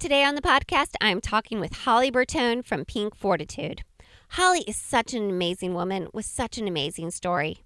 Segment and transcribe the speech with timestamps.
[0.00, 3.82] Today on the podcast, I'm talking with Holly Bertone from Pink Fortitude.
[4.30, 7.64] Holly is such an amazing woman with such an amazing story.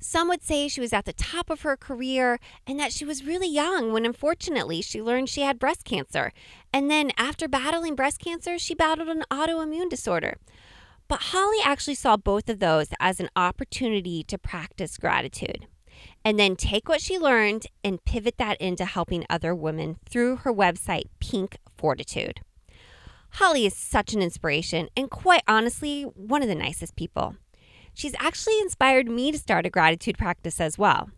[0.00, 3.26] Some would say she was at the top of her career and that she was
[3.26, 6.32] really young when unfortunately she learned she had breast cancer.
[6.72, 10.38] And then after battling breast cancer, she battled an autoimmune disorder.
[11.06, 15.66] But Holly actually saw both of those as an opportunity to practice gratitude
[16.24, 20.52] and then take what she learned and pivot that into helping other women through her
[20.52, 22.40] website, Pink Fortitude.
[23.32, 27.36] Holly is such an inspiration and, quite honestly, one of the nicest people.
[27.92, 31.10] She's actually inspired me to start a gratitude practice as well.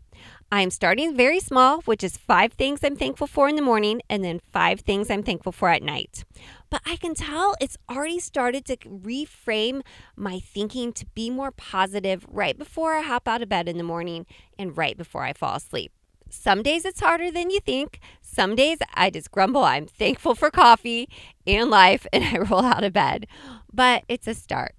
[0.50, 4.24] I'm starting very small, which is five things I'm thankful for in the morning and
[4.24, 6.24] then five things I'm thankful for at night.
[6.70, 9.82] But I can tell it's already started to reframe
[10.16, 13.84] my thinking to be more positive right before I hop out of bed in the
[13.84, 14.26] morning
[14.58, 15.92] and right before I fall asleep.
[16.28, 18.00] Some days it's harder than you think.
[18.20, 19.62] Some days I just grumble.
[19.62, 21.08] I'm thankful for coffee
[21.46, 23.26] and life and I roll out of bed.
[23.72, 24.74] But it's a start.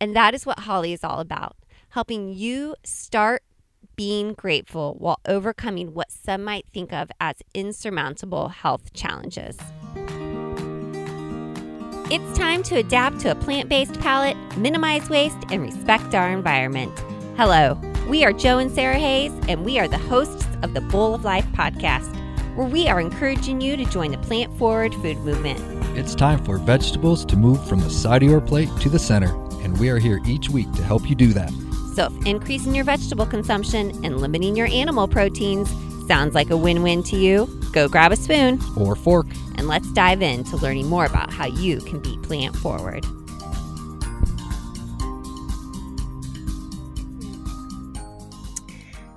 [0.00, 1.56] And that is what Holly is all about
[1.90, 3.42] helping you start
[3.96, 9.58] being grateful while overcoming what some might think of as insurmountable health challenges.
[12.10, 16.90] It's time to adapt to a plant based palate, minimize waste, and respect our environment.
[17.36, 17.78] Hello,
[18.08, 21.24] we are Joe and Sarah Hayes, and we are the hosts of the Bowl of
[21.24, 22.16] Life podcast,
[22.56, 25.60] where we are encouraging you to join the plant forward food movement.
[25.98, 29.34] It's time for vegetables to move from the side of your plate to the center,
[29.62, 31.50] and we are here each week to help you do that.
[31.94, 35.70] So, if increasing your vegetable consumption and limiting your animal proteins
[36.06, 39.88] sounds like a win win to you, go grab a spoon or fork and let's
[39.92, 43.04] dive into learning more about how you can be plant forward.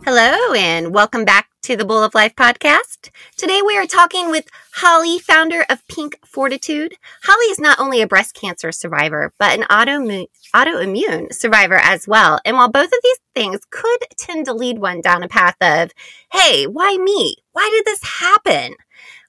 [0.06, 3.12] Hello, and welcome back to the Bowl of Life podcast.
[3.38, 6.96] Today we are talking with Holly, founder of Pink Fortitude.
[7.24, 12.40] Holly is not only a breast cancer survivor, but an autoimmune, autoimmune survivor as well.
[12.46, 15.92] And while both of these things could tend to lead one down a path of,
[16.32, 17.36] hey, why me?
[17.52, 18.74] Why did this happen?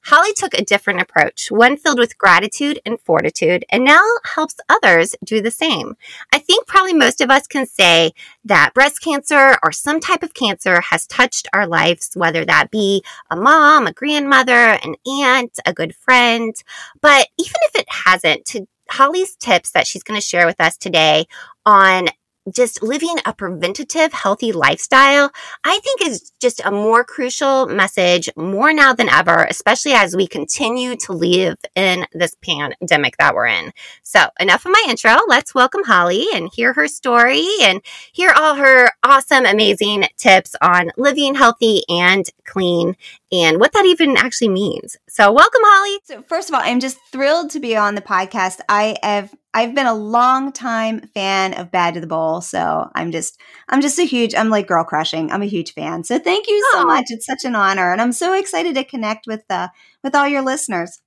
[0.04, 4.02] Holly took a different approach, one filled with gratitude and fortitude, and now
[4.34, 5.96] helps others do the same.
[6.32, 8.12] I think probably most of us can say
[8.44, 13.04] that breast cancer or some type of cancer has touched our lives, whether that be
[13.30, 16.54] a mom, a grandmother, an aunt, a good friend.
[17.00, 20.76] But even if it hasn't, to Holly's tips that she's going to share with us
[20.76, 21.26] today
[21.64, 22.08] on
[22.50, 25.30] just living a preventative, healthy lifestyle,
[25.64, 30.26] I think is just a more crucial message more now than ever, especially as we
[30.26, 33.72] continue to live in this pandemic that we're in.
[34.02, 35.16] So enough of my intro.
[35.28, 37.80] Let's welcome Holly and hear her story and
[38.12, 42.96] hear all her awesome, amazing tips on living healthy and clean
[43.30, 44.96] and what that even actually means.
[45.08, 46.00] So welcome, Holly.
[46.04, 48.60] So first of all, I'm just thrilled to be on the podcast.
[48.68, 53.12] I have I've been a long time fan of Bad to the Bowl, so I'm
[53.12, 55.30] just I'm just a huge I'm like girl crushing.
[55.30, 56.04] I'm a huge fan.
[56.04, 57.06] So thank you so much.
[57.08, 59.68] It's such an honor, and I'm so excited to connect with uh,
[60.02, 61.00] with all your listeners.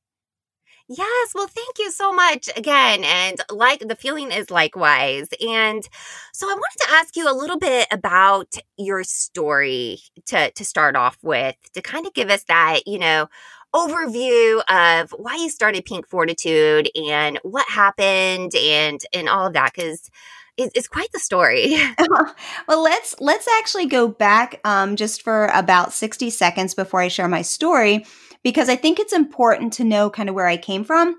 [0.88, 3.04] Yes, well, thank you so much again.
[3.04, 5.28] And like the feeling is likewise.
[5.48, 5.88] And
[6.32, 10.96] so I wanted to ask you a little bit about your story to to start
[10.96, 13.28] off with, to kind of give us that, you know,
[13.76, 19.74] overview of why you started Pink Fortitude and what happened and and all of that
[19.74, 20.10] because
[20.58, 21.76] it's quite the story.
[22.68, 27.28] well, let's let's actually go back um, just for about sixty seconds before I share
[27.28, 28.06] my story
[28.44, 31.16] because I think it's important to know kind of where I came from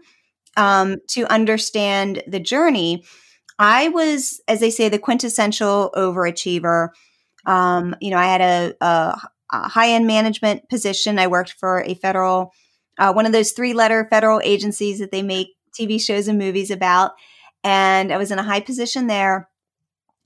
[0.56, 3.04] um, to understand the journey.
[3.58, 6.90] I was, as they say, the quintessential overachiever.
[7.46, 9.18] Um, you know, I had a, a
[9.52, 11.18] high end management position.
[11.18, 12.52] I worked for a federal,
[12.98, 15.48] uh, one of those three letter federal agencies that they make
[15.78, 17.12] TV shows and movies about.
[17.64, 19.48] And I was in a high position there.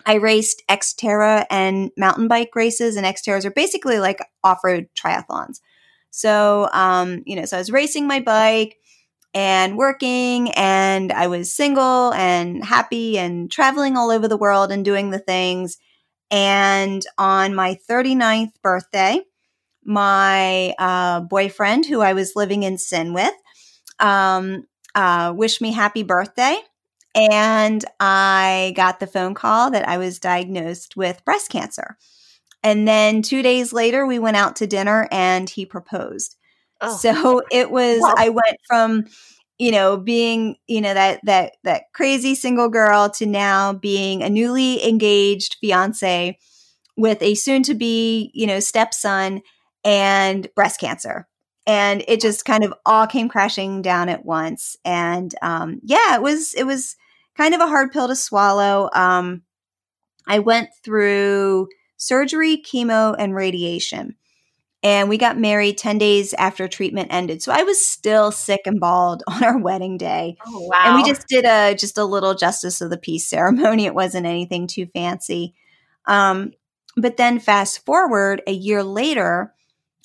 [0.06, 5.60] I raced Xterra and mountain bike races, and Xterras are basically like off road triathlons.
[6.10, 8.76] So, um, you know, so I was racing my bike
[9.34, 14.84] and working, and I was single and happy and traveling all over the world and
[14.84, 15.78] doing the things.
[16.30, 19.22] And on my 39th birthday,
[19.84, 23.34] my uh, boyfriend, who I was living in sin with,
[23.98, 26.59] um, uh, wished me happy birthday.
[27.15, 31.97] And I got the phone call that I was diagnosed with breast cancer.
[32.62, 36.36] And then two days later, we went out to dinner and he proposed.
[36.80, 36.97] Oh.
[36.97, 38.15] So it was, wow.
[38.16, 39.06] I went from
[39.60, 44.30] you know being you know that that that crazy single girl to now being a
[44.30, 46.39] newly engaged fiance
[46.97, 49.42] with a soon to be you know stepson
[49.84, 51.28] and breast cancer
[51.66, 54.77] and it just kind of all came crashing down at once.
[54.84, 56.97] And um, yeah, it was it was
[57.36, 58.91] kind of a hard pill to swallow.
[58.92, 59.42] Um,
[60.27, 64.16] I went through surgery, chemo, and radiation.
[64.82, 67.42] And we got married 10 days after treatment ended.
[67.42, 70.36] So I was still sick and bald on our wedding day.
[70.47, 70.82] Oh, wow.
[70.84, 73.86] And we just did a just a little justice of the peace ceremony.
[73.91, 75.54] It wasn't anything too fancy.
[76.06, 76.53] Um,
[76.97, 79.54] but then fast forward a year later,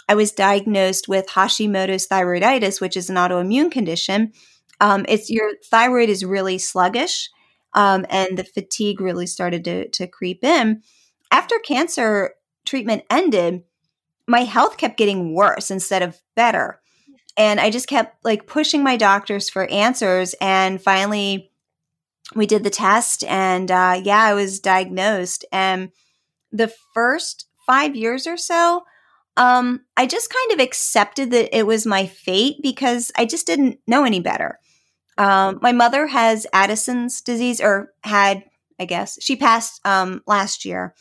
[0.07, 4.33] I was diagnosed with Hashimoto's thyroiditis, which is an autoimmune condition.
[4.79, 7.29] Um, it's your thyroid is really sluggish,
[7.73, 10.83] um, and the fatigue really started to, to creep in.
[11.31, 12.35] After cancer
[12.65, 13.63] treatment ended,
[14.27, 16.79] my health kept getting worse instead of better.
[17.37, 20.35] And I just kept like pushing my doctors for answers.
[20.39, 21.51] And finally,
[22.33, 25.45] we did the test, and uh, yeah, I was diagnosed.
[25.51, 25.91] And
[26.51, 28.83] the first five years or so,
[29.37, 33.79] um, I just kind of accepted that it was my fate because I just didn't
[33.85, 34.59] know any better.
[35.17, 38.43] Um, my mother has Addison's disease, or had,
[38.79, 40.95] I guess, she passed um, last year,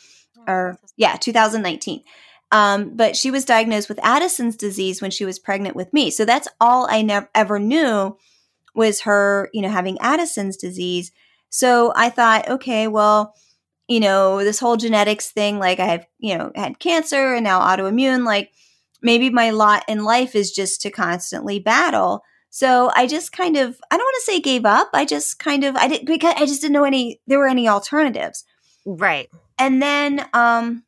[0.47, 2.03] or yeah, 2019.
[2.51, 6.11] Um, but she was diagnosed with Addison's disease when she was pregnant with me.
[6.11, 8.17] So that's all I never ever knew
[8.75, 11.11] was her, you know, having Addison's disease.
[11.49, 13.33] So I thought, okay, well,
[13.87, 17.61] you know, this whole genetics thing, like I have, you know, had cancer and now
[17.61, 18.51] autoimmune, like
[19.01, 22.23] maybe my lot in life is just to constantly battle.
[22.49, 24.89] So I just kind of, I don't want to say gave up.
[24.93, 27.67] I just kind of, I didn't, because I just didn't know any, there were any
[27.67, 28.43] alternatives.
[28.85, 29.29] Right.
[29.59, 30.83] And then, um,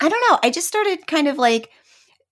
[0.00, 0.38] I don't know.
[0.42, 1.70] I just started kind of like,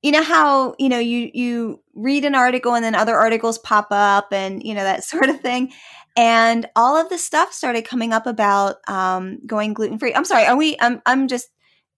[0.03, 3.89] you know how you know you you read an article and then other articles pop
[3.91, 5.73] up and you know that sort of thing
[6.17, 10.15] and all of the stuff started coming up about um, going gluten free.
[10.15, 10.77] I'm sorry, are we?
[10.81, 11.49] I'm I'm just.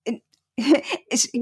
[0.58, 0.82] Can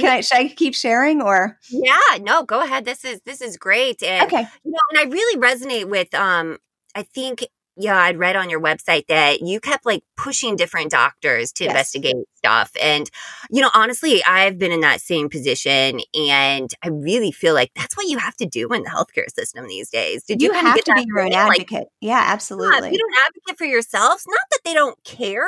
[0.05, 0.21] I?
[0.21, 1.59] Should I keep sharing or?
[1.71, 2.85] Yeah, no, go ahead.
[2.85, 6.15] This is this is great, and okay, you know, and I really resonate with.
[6.15, 6.59] Um,
[6.95, 7.47] I think
[7.77, 11.73] yeah, I'd read on your website that you kept like pushing different doctors to yes.
[11.73, 12.73] investigate stuff.
[12.81, 13.11] And,
[13.51, 17.97] you know, honestly, I've been in that same position and I really feel like that's
[17.97, 20.25] what you have to do in the healthcare system these days.
[20.25, 21.79] Did you, you have to be your own advocate?
[21.79, 22.89] Like, yeah, absolutely.
[22.89, 25.47] Yeah, you don't advocate for yourselves, not that they don't care,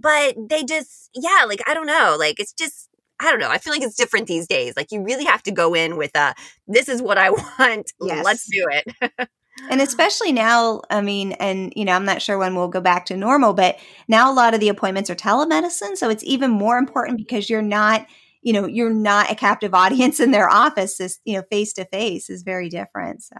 [0.00, 2.16] but they just, yeah, like, I don't know.
[2.18, 2.88] Like, it's just,
[3.20, 3.50] I don't know.
[3.50, 4.72] I feel like it's different these days.
[4.76, 6.34] Like you really have to go in with a
[6.66, 7.92] this is what I want.
[8.00, 8.24] Yes.
[8.24, 9.28] Let's do it.
[9.68, 13.06] And especially now, I mean, and you know, I'm not sure when we'll go back
[13.06, 13.78] to normal, but
[14.08, 15.96] now a lot of the appointments are telemedicine.
[15.96, 18.06] So it's even more important because you're not,
[18.42, 20.96] you know, you're not a captive audience in their office.
[20.96, 23.22] This, you know, face to face is very different.
[23.22, 23.36] So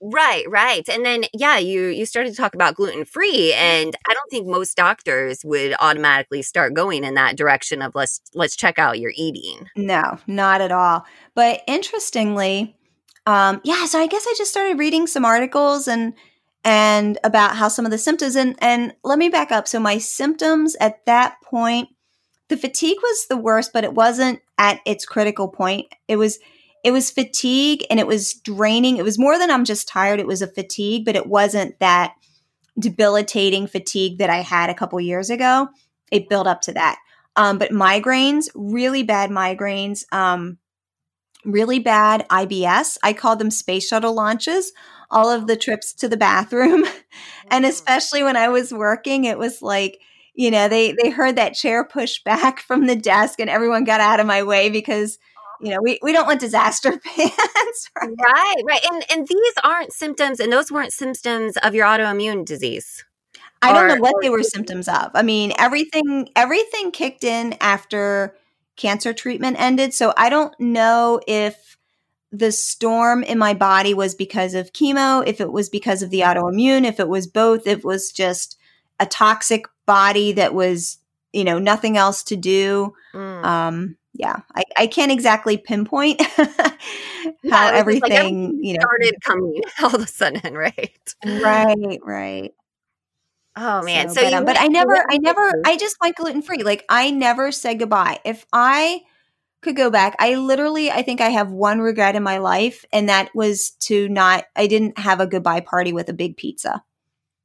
[0.00, 0.86] Right, right.
[0.88, 4.46] And then yeah, you you started to talk about gluten free and I don't think
[4.46, 9.12] most doctors would automatically start going in that direction of let's let's check out your
[9.16, 9.66] eating.
[9.74, 11.06] No, not at all.
[11.34, 12.75] But interestingly,
[13.26, 16.14] um, yeah, so I guess I just started reading some articles and
[16.64, 19.68] and about how some of the symptoms and and let me back up.
[19.68, 21.88] So my symptoms at that point,
[22.48, 25.86] the fatigue was the worst, but it wasn't at its critical point.
[26.08, 26.38] It was
[26.84, 28.96] it was fatigue and it was draining.
[28.96, 30.20] It was more than I'm just tired.
[30.20, 32.14] It was a fatigue, but it wasn't that
[32.78, 35.68] debilitating fatigue that I had a couple years ago.
[36.12, 36.98] It built up to that.
[37.34, 40.04] Um, but migraines, really bad migraines.
[40.12, 40.58] Um,
[41.46, 42.98] really bad IBS.
[43.02, 44.72] I called them space shuttle launches,
[45.10, 46.84] all of the trips to the bathroom.
[47.50, 47.68] and mm.
[47.68, 50.00] especially when I was working, it was like,
[50.34, 54.00] you know, they they heard that chair push back from the desk and everyone got
[54.00, 55.18] out of my way because
[55.58, 57.90] you know, we, we don't want disaster pants.
[57.98, 58.10] Right?
[58.20, 58.84] right, right.
[58.92, 63.04] And and these aren't symptoms and those weren't symptoms of your autoimmune disease.
[63.62, 65.10] I don't know what they were symptoms of.
[65.14, 68.36] I mean, everything everything kicked in after
[68.76, 69.94] cancer treatment ended.
[69.94, 71.76] So I don't know if
[72.32, 76.20] the storm in my body was because of chemo, if it was because of the
[76.20, 78.58] autoimmune, if it was both, if it was just
[79.00, 80.98] a toxic body that was,
[81.32, 82.94] you know, nothing else to do.
[83.14, 83.44] Mm.
[83.44, 86.46] Um, yeah, I, I can't exactly pinpoint how
[87.42, 91.14] yeah, everything, like everything, you know, started coming all of a sudden, right?
[91.24, 92.54] Right, right.
[93.56, 94.10] Oh man.
[94.10, 96.62] So, so but, um, but I never, I never, I just went gluten free.
[96.62, 98.20] Like I never said goodbye.
[98.24, 99.00] If I
[99.62, 103.08] could go back, I literally, I think I have one regret in my life, and
[103.08, 106.82] that was to not, I didn't have a goodbye party with a big pizza.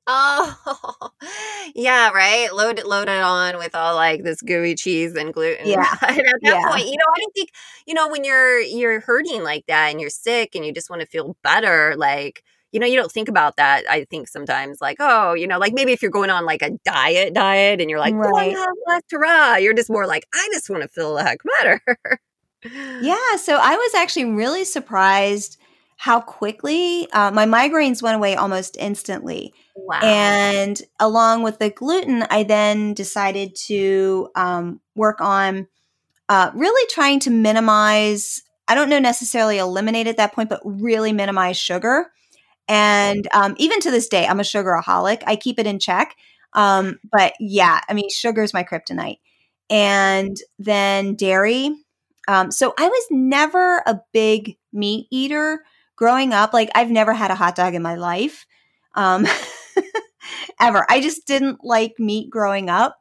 [0.08, 1.12] Oh,
[1.76, 2.54] yeah, right.
[2.54, 5.68] Load it, load it on with all like this gooey cheese and gluten.
[5.68, 5.86] Yeah.
[6.02, 6.68] at that yeah.
[6.68, 7.50] point, you know, I don't think,
[7.86, 11.02] you know, when you're you're hurting like that and you're sick and you just want
[11.02, 13.84] to feel better, like you know, you don't think about that.
[13.90, 16.72] I think sometimes like, oh, you know, like maybe if you're going on like a
[16.86, 18.32] diet diet and you're like, right.
[18.34, 21.24] oh, I have less hurrah, you're just more like, I just want to feel the
[21.24, 21.82] heck better.
[23.02, 25.58] Yeah, so I was actually really surprised
[25.98, 29.54] how quickly uh, my migraines went away almost instantly.
[29.76, 30.00] Wow.
[30.02, 35.68] And along with the gluten, I then decided to um, work on
[36.28, 41.14] uh, really trying to minimize, I don't know necessarily eliminate at that point, but really
[41.14, 42.08] minimize sugar.
[42.72, 45.24] And um, even to this day, I'm a sugaraholic.
[45.28, 46.16] I keep it in check.
[46.54, 49.18] Um, but yeah, I mean, sugar is my kryptonite.
[49.70, 51.76] And then dairy.
[52.30, 55.64] Um, so I was never a big meat eater
[55.98, 58.46] growing up, like I've never had a hot dog in my life.
[58.96, 59.28] Um,
[60.62, 60.86] ever.
[60.90, 62.98] I just didn't like meat growing up.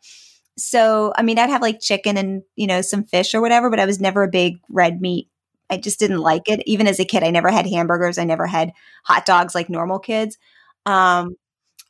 [0.59, 3.81] So, I mean, I'd have like chicken and, you know, some fish or whatever, but
[3.81, 5.29] I was never a big red meat.
[5.71, 6.63] I just didn't like it.
[6.67, 8.19] Even as a kid, I never had hamburgers.
[8.19, 8.73] I never had
[9.05, 10.39] hot dogs like normal kids.
[10.87, 11.37] Um,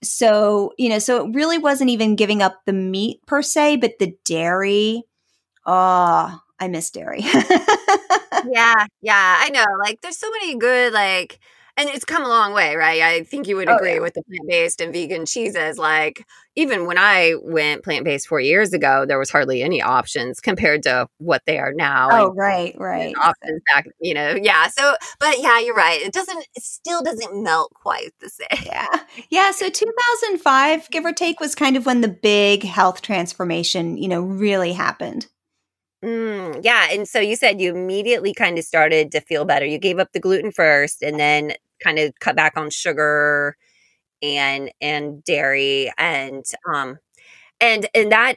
[0.03, 3.99] so, you know, so it really wasn't even giving up the meat per se, but
[3.99, 5.05] the dairy.
[5.67, 7.21] Oh, I miss dairy.
[7.25, 9.65] yeah, yeah, I know.
[9.79, 11.41] Like, there's so many good, like,
[11.81, 13.01] and it's come a long way, right?
[13.01, 14.01] I think you would Oh, agree yeah.
[14.01, 15.79] with the plant based and vegan cheeses.
[15.79, 20.41] Like, even when I went plant based four years ago, there was hardly any options
[20.41, 22.09] compared to what they are now.
[22.11, 23.15] Oh, and right, and right.
[23.17, 24.69] options back, you know, yeah.
[24.69, 26.01] So, but yeah, you're right.
[26.01, 28.65] It doesn't, it still doesn't melt quite the same.
[28.67, 28.87] Yeah.
[29.31, 29.51] Yeah.
[29.53, 34.21] So 2005, give or take, was kind of when the big health transformation, you know,
[34.21, 35.27] really happened.
[36.05, 36.89] Mm, yeah.
[36.91, 39.67] And so you said you immediately kind of started to feel better.
[39.67, 43.57] You gave up the gluten first and then kind of cut back on sugar
[44.23, 46.99] and and dairy and um
[47.61, 48.37] and and that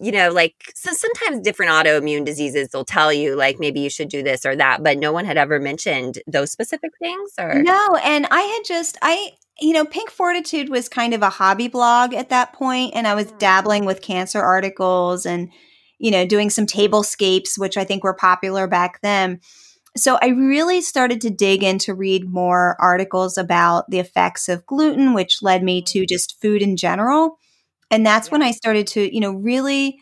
[0.00, 4.08] you know like so sometimes different autoimmune diseases will tell you like maybe you should
[4.08, 7.96] do this or that but no one had ever mentioned those specific things or No.
[8.04, 12.14] And I had just, I, you know, Pink Fortitude was kind of a hobby blog
[12.14, 13.38] at that point, and I was Mm.
[13.38, 15.50] dabbling with cancer articles and,
[15.98, 19.40] you know, doing some tablescapes, which I think were popular back then.
[19.98, 24.64] So I really started to dig in to read more articles about the effects of
[24.66, 27.38] gluten, which led me to just food in general.
[27.90, 30.00] And that's when I started to, you know, really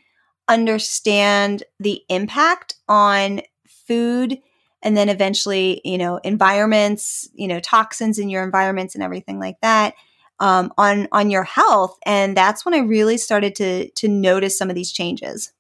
[0.49, 3.41] understand the impact on
[3.87, 4.39] food
[4.83, 9.57] and then eventually, you know, environments, you know, toxins in your environments and everything like
[9.63, 9.95] that
[10.39, 11.99] um, on on your health.
[12.05, 15.53] And that's when I really started to to notice some of these changes.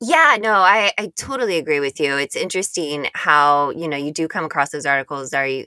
[0.00, 2.16] Yeah, no, I, I totally agree with you.
[2.16, 5.66] It's interesting how, you know, you do come across those articles are you,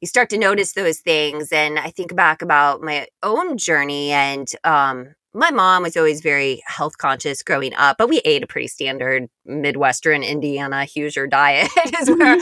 [0.00, 1.50] you start to notice those things.
[1.52, 6.62] And I think back about my own journey and um my mom was always very
[6.66, 11.70] health conscious growing up, but we ate a pretty standard Midwestern Indiana Hoosier diet
[12.02, 12.36] is where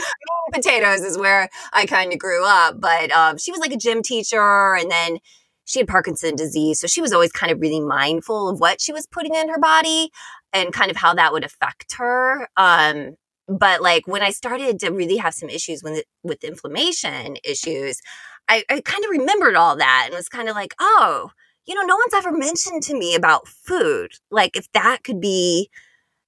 [0.53, 2.81] potatoes is where I kind of grew up.
[2.81, 5.19] But um, she was like a gym teacher and then
[5.65, 6.79] she had Parkinson's disease.
[6.81, 9.59] So she was always kind of really mindful of what she was putting in her
[9.59, 10.09] body
[10.53, 12.47] and kind of how that would affect her.
[12.57, 13.15] Um,
[13.47, 17.99] but like when I started to really have some issues with with inflammation issues,
[18.49, 21.31] I, I kind of remembered all that and was kind of like, oh,
[21.65, 24.11] you know, no one's ever mentioned to me about food.
[24.29, 25.69] Like if that could be,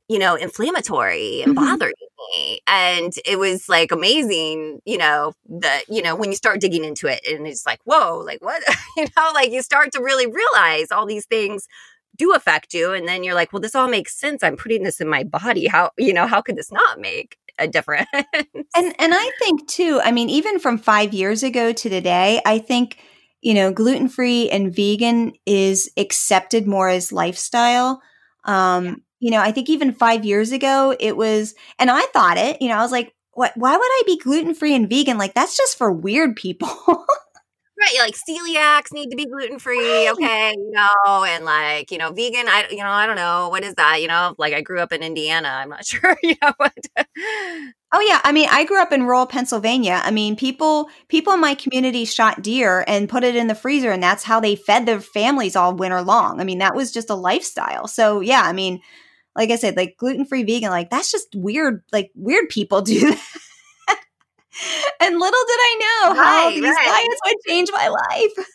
[0.10, 1.56] you know, inflammatory and Mhm.
[1.56, 1.94] bothering
[2.38, 2.60] me.
[2.68, 7.08] And it was like amazing, you know, that, you know, when you start digging into
[7.08, 8.62] it and it's like, whoa, like what?
[8.98, 11.68] you know, like you start to really realize all these things
[12.16, 12.94] do affect you.
[12.94, 14.44] And then you're like, well, this all makes sense.
[14.44, 15.68] I'm putting this in my body.
[15.68, 18.08] How, you know, how could this not make a difference?
[18.76, 22.58] And and I think too, I mean, even from five years ago to today, I
[22.60, 22.98] think,
[23.42, 28.02] you know, gluten free and vegan is accepted more as lifestyle.
[28.46, 32.62] Um, you know, I think even five years ago it was and I thought it,
[32.62, 35.18] you know, I was like, what why would I be gluten free and vegan?
[35.18, 36.70] Like that's just for weird people.
[37.84, 42.12] Right, like celiacs need to be gluten free, okay, you know, and like you know,
[42.14, 42.48] vegan.
[42.48, 44.02] I you know, I don't know what is that.
[44.02, 45.50] You know, like I grew up in Indiana.
[45.50, 46.16] I'm not sure.
[46.24, 46.74] You know what?
[47.96, 50.02] Oh yeah, I mean, I grew up in rural Pennsylvania.
[50.04, 53.92] I mean, people people in my community shot deer and put it in the freezer
[53.92, 56.40] and that's how they fed their families all winter long.
[56.40, 57.88] I mean, that was just a lifestyle.
[57.88, 58.82] So, yeah, I mean,
[59.36, 63.22] like I said, like gluten-free vegan, like that's just weird, like weird people do that.
[65.02, 66.84] And little did I know how Right, these right.
[66.84, 68.48] diets would change my life.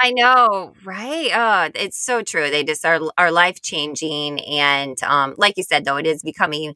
[0.00, 1.30] I know, right?
[1.32, 2.50] Oh, it's so true.
[2.50, 6.74] They just are are life changing, and um, like you said, though, it is becoming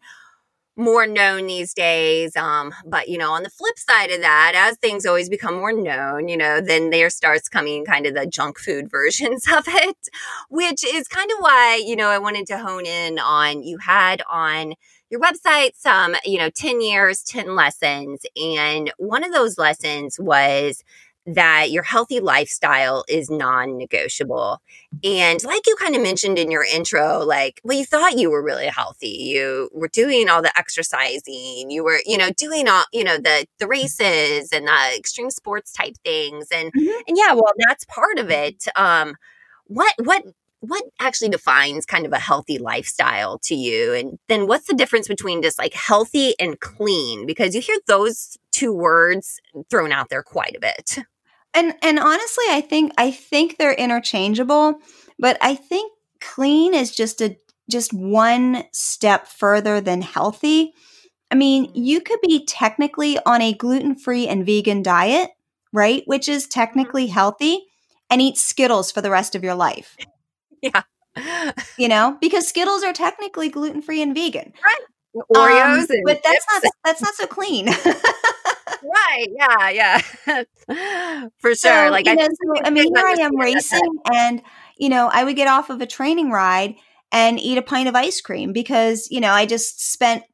[0.77, 2.37] more known these days.
[2.37, 5.73] Um, but you know, on the flip side of that, as things always become more
[5.73, 9.99] known, you know, then there starts coming kind of the junk food versions of it,
[10.51, 13.63] which is kind of why you know I wanted to hone in on.
[13.63, 14.75] You had on
[15.11, 20.83] your website some, you know, ten years, ten lessons, and one of those lessons was
[21.27, 24.61] that your healthy lifestyle is non negotiable.
[25.03, 28.43] And like you kind of mentioned in your intro, like, well, you thought you were
[28.43, 29.09] really healthy.
[29.09, 33.47] You were doing all the exercising, you were, you know, doing all, you know, the
[33.59, 36.47] the races and the extreme sports type things.
[36.53, 37.01] And mm-hmm.
[37.09, 38.65] and yeah, well, that's part of it.
[38.77, 39.17] Um,
[39.65, 40.23] what what
[40.61, 43.93] what actually defines kind of a healthy lifestyle to you?
[43.93, 47.27] And then what's the difference between just like healthy and clean?
[47.27, 50.99] Because you hear those two words thrown out there quite a bit.
[51.55, 54.79] And and honestly i think i think they're interchangeable
[55.19, 57.39] but i think clean is just a
[57.71, 60.73] just one step further than healthy.
[61.31, 61.83] I mean mm-hmm.
[61.83, 65.31] you could be technically on a gluten-free and vegan diet
[65.73, 66.61] right which is mm-hmm.
[66.61, 67.65] technically healthy
[68.11, 69.97] and eat skittles for the rest of your life
[70.73, 70.83] yeah.
[71.79, 74.53] You know, because Skittles are technically gluten free and vegan.
[74.63, 74.81] Right.
[75.35, 77.67] Oreos, um, but that's not that's not so clean.
[78.87, 79.27] right?
[79.31, 80.01] Yeah, yeah,
[81.39, 81.87] for sure.
[81.87, 84.43] So, like, I, know, so, I mean, here I am racing, and
[84.77, 86.75] you know, I would get off of a training ride
[87.13, 90.25] and eat a pint of ice cream because you know I just spent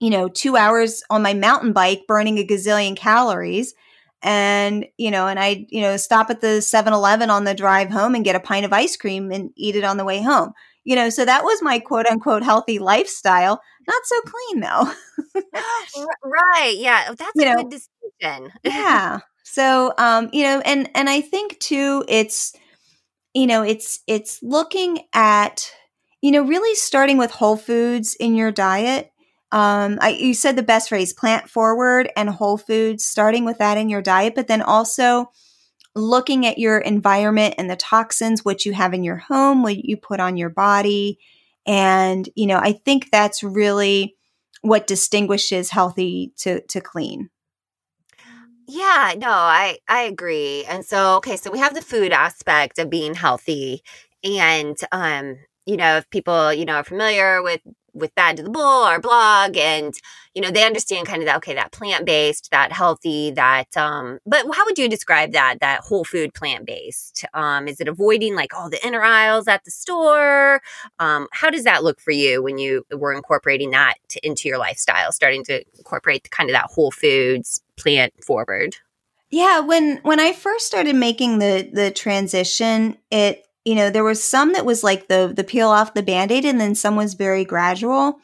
[0.00, 3.74] you know two hours on my mountain bike burning a gazillion calories
[4.22, 8.14] and you know and i you know stop at the 7-eleven on the drive home
[8.14, 10.52] and get a pint of ice cream and eat it on the way home.
[10.84, 13.60] You know so that was my quote unquote healthy lifestyle.
[13.86, 14.92] Not so clean though.
[16.24, 21.08] Right yeah that's you a know, good distinction yeah so um you know and and
[21.08, 22.52] i think too it's
[23.34, 25.72] you know it's it's looking at
[26.22, 29.10] you know really starting with whole foods in your diet
[29.52, 33.78] um, I, you said the best phrase plant forward and whole foods, starting with that
[33.78, 35.30] in your diet, but then also
[35.96, 39.96] looking at your environment and the toxins, what you have in your home, what you
[39.96, 41.18] put on your body.
[41.66, 44.16] And, you know, I think that's really
[44.62, 47.30] what distinguishes healthy to, to clean.
[48.66, 50.64] Yeah, no, I I agree.
[50.68, 53.82] And so okay, so we have the food aspect of being healthy
[54.22, 57.60] and um you know, if people, you know, are familiar with
[57.94, 59.94] with Bad to the Bowl, our blog, and
[60.34, 63.76] you know they understand kind of that okay, that plant based, that healthy, that.
[63.76, 65.58] Um, but how would you describe that?
[65.60, 67.24] That whole food plant based?
[67.34, 70.62] Um, is it avoiding like all the inner aisles at the store?
[70.98, 74.58] Um, how does that look for you when you were incorporating that to, into your
[74.58, 78.76] lifestyle, starting to incorporate the, kind of that whole foods plant forward?
[79.30, 84.22] Yeah, when when I first started making the the transition, it you know, there was
[84.22, 87.44] some that was like the the peel off the band-aid and then some was very
[87.44, 88.18] gradual.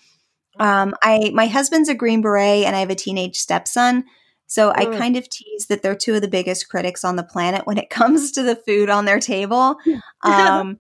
[0.58, 4.04] Um, I my husband's a Green Beret and I have a teenage stepson.
[4.46, 4.96] So I mm.
[4.96, 7.90] kind of tease that they're two of the biggest critics on the planet when it
[7.90, 9.76] comes to the food on their table.
[10.22, 10.78] Um,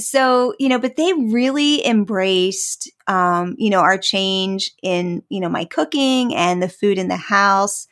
[0.00, 5.48] so, you know, but they really embraced, um, you know, our change in, you know,
[5.48, 7.86] my cooking and the food in the house.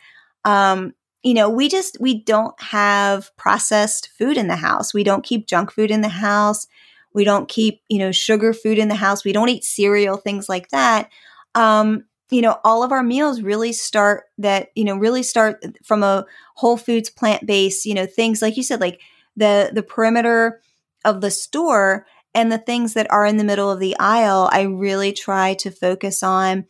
[0.45, 4.95] Um, you know, we just we don't have processed food in the house.
[4.95, 6.67] We don't keep junk food in the house.
[7.13, 9.25] We don't keep, you know, sugar food in the house.
[9.25, 11.11] We don't eat cereal, things like that.
[11.55, 16.03] Um, you know, all of our meals really start that, you know, really start from
[16.03, 19.01] a whole foods plant based, you know, things like you said, like
[19.37, 20.61] the the perimeter
[21.05, 24.63] of the store and the things that are in the middle of the aisle, I
[24.63, 26.67] really try to focus on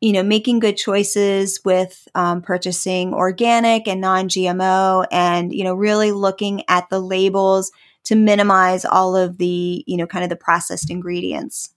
[0.00, 5.74] you know, making good choices with um, purchasing organic and non GMO and, you know,
[5.74, 7.70] really looking at the labels
[8.04, 11.74] to minimize all of the, you know, kind of the processed ingredients.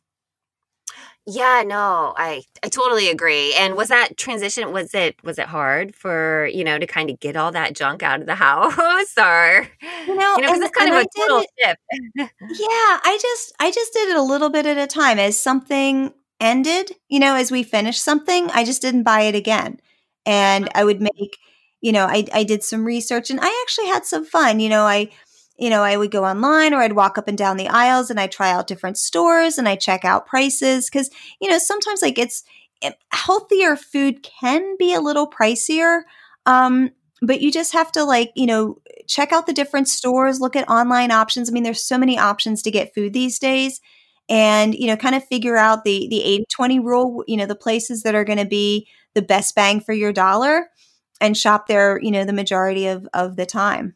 [1.25, 3.53] Yeah, no, I I totally agree.
[3.55, 7.19] And was that transition was it was it hard for, you know, to kind of
[7.21, 9.67] get all that junk out of the house or
[10.05, 11.79] you know, you know and, it's kind of a total shift.
[12.15, 16.13] yeah, I just I just did it a little bit at a time as something
[16.43, 19.79] ended, you know, as we finished something, I just didn't buy it again.
[20.25, 21.37] And I would make,
[21.81, 24.59] you know, I, I did some research and I actually had some fun.
[24.59, 25.09] You know, I,
[25.57, 28.19] you know, I would go online or I'd walk up and down the aisles and
[28.19, 30.89] I try out different stores and I check out prices.
[30.89, 31.09] Cause,
[31.41, 32.43] you know, sometimes like it's
[32.81, 36.01] it, healthier food can be a little pricier.
[36.45, 40.57] Um, but you just have to like, you know, check out the different stores, look
[40.57, 41.49] at online options.
[41.49, 43.79] I mean, there's so many options to get food these days
[44.29, 47.55] and you know kind of figure out the the 80 20 rule you know the
[47.55, 50.69] places that are going to be the best bang for your dollar
[51.21, 53.95] and shop there you know the majority of of the time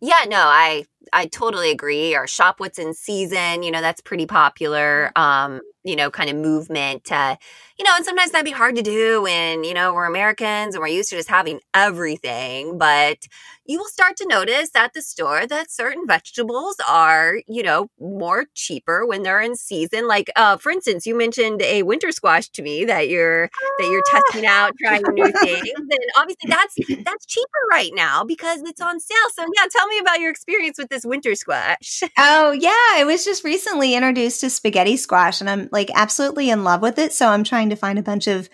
[0.00, 4.26] yeah no i i totally agree or shop what's in season you know that's pretty
[4.26, 7.36] popular um you know, kind of movement to,
[7.78, 10.80] you know, and sometimes that'd be hard to do when, you know, we're Americans and
[10.80, 12.78] we're used to just having everything.
[12.78, 13.26] But
[13.64, 18.46] you will start to notice at the store that certain vegetables are, you know, more
[18.54, 20.08] cheaper when they're in season.
[20.08, 23.48] Like, uh, for instance, you mentioned a winter squash to me that you're
[23.78, 25.68] that you're testing out, trying new things.
[25.76, 29.16] And obviously that's that's cheaper right now because it's on sale.
[29.34, 32.02] So yeah, tell me about your experience with this winter squash.
[32.24, 36.62] Oh yeah, it was just recently introduced to spaghetti squash and I'm like absolutely in
[36.62, 37.12] love with it.
[37.12, 38.48] So I'm trying to find a bunch of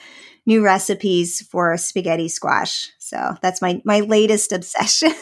[0.46, 2.90] new recipes for spaghetti squash.
[3.08, 5.12] So that's my my latest obsession.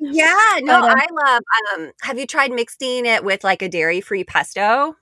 [0.00, 1.42] yeah, no, but, um, I love.
[1.74, 4.96] Um, have you tried mixing it with like a dairy free pesto?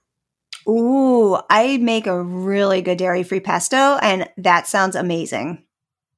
[0.68, 5.64] Ooh, I make a really good dairy free pesto, and that sounds amazing.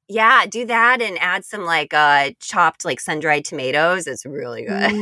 [0.08, 4.06] Yeah, do that and add some like uh chopped like sun dried tomatoes.
[4.06, 4.70] It's really good.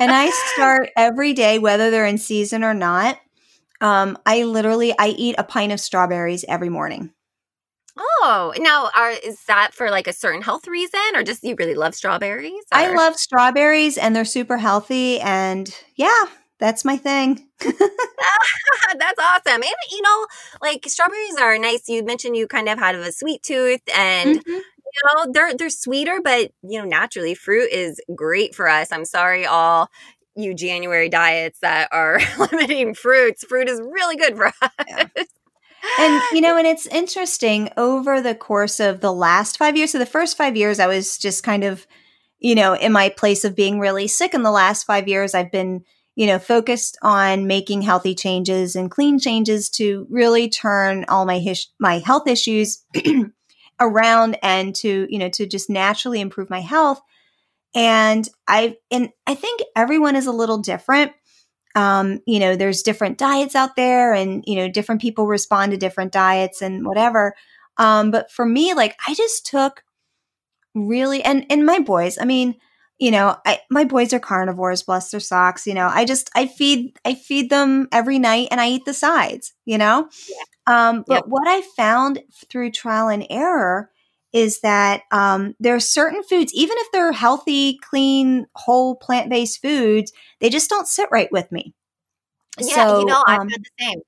[0.00, 3.18] and I start every day, whether they're in season or not.
[3.80, 7.12] Um, I literally I eat a pint of strawberries every morning.
[7.98, 11.74] Oh, now are is that for like a certain health reason or just you really
[11.74, 12.64] love strawberries?
[12.72, 12.78] Or?
[12.78, 16.24] I love strawberries and they're super healthy and yeah,
[16.58, 17.48] that's my thing.
[17.60, 17.76] that's
[19.20, 19.62] awesome.
[19.62, 20.26] And you know,
[20.62, 21.88] like strawberries are nice.
[21.88, 24.50] You mentioned you kind of had a sweet tooth and mm-hmm.
[24.50, 24.62] you
[25.04, 28.92] know, they're they're sweeter, but you know, naturally fruit is great for us.
[28.92, 29.88] I'm sorry all
[30.36, 32.20] you January diets that are
[32.52, 33.44] limiting fruits.
[33.44, 34.70] Fruit is really good for us.
[34.86, 35.06] Yeah.
[35.98, 39.92] And you know, and it's interesting over the course of the last 5 years.
[39.92, 41.86] So the first 5 years I was just kind of
[42.40, 45.50] you know, in my place of being really sick in the last 5 years I've
[45.50, 45.84] been
[46.18, 51.38] you know, focused on making healthy changes and clean changes to really turn all my
[51.38, 52.84] his- my health issues
[53.80, 57.00] around and to, you know, to just naturally improve my health.
[57.72, 61.12] And I and I think everyone is a little different.
[61.78, 65.78] Um, you know, there's different diets out there and, you know, different people respond to
[65.78, 67.36] different diets and whatever.
[67.76, 69.84] Um, but for me, like I just took
[70.74, 72.56] really and and my boys, I mean,
[72.98, 75.68] you know, I, my boys are carnivores, bless their socks.
[75.68, 78.92] You know, I just I feed I feed them every night and I eat the
[78.92, 79.52] sides.
[79.64, 80.08] You know,
[80.66, 80.88] yeah.
[80.88, 83.92] um, but what I found through trial and error
[84.32, 89.62] is that um, there are certain foods, even if they're healthy, clean, whole plant based
[89.62, 91.74] foods, they just don't sit right with me.
[92.60, 94.00] Yeah, so, you know, I've um, the same.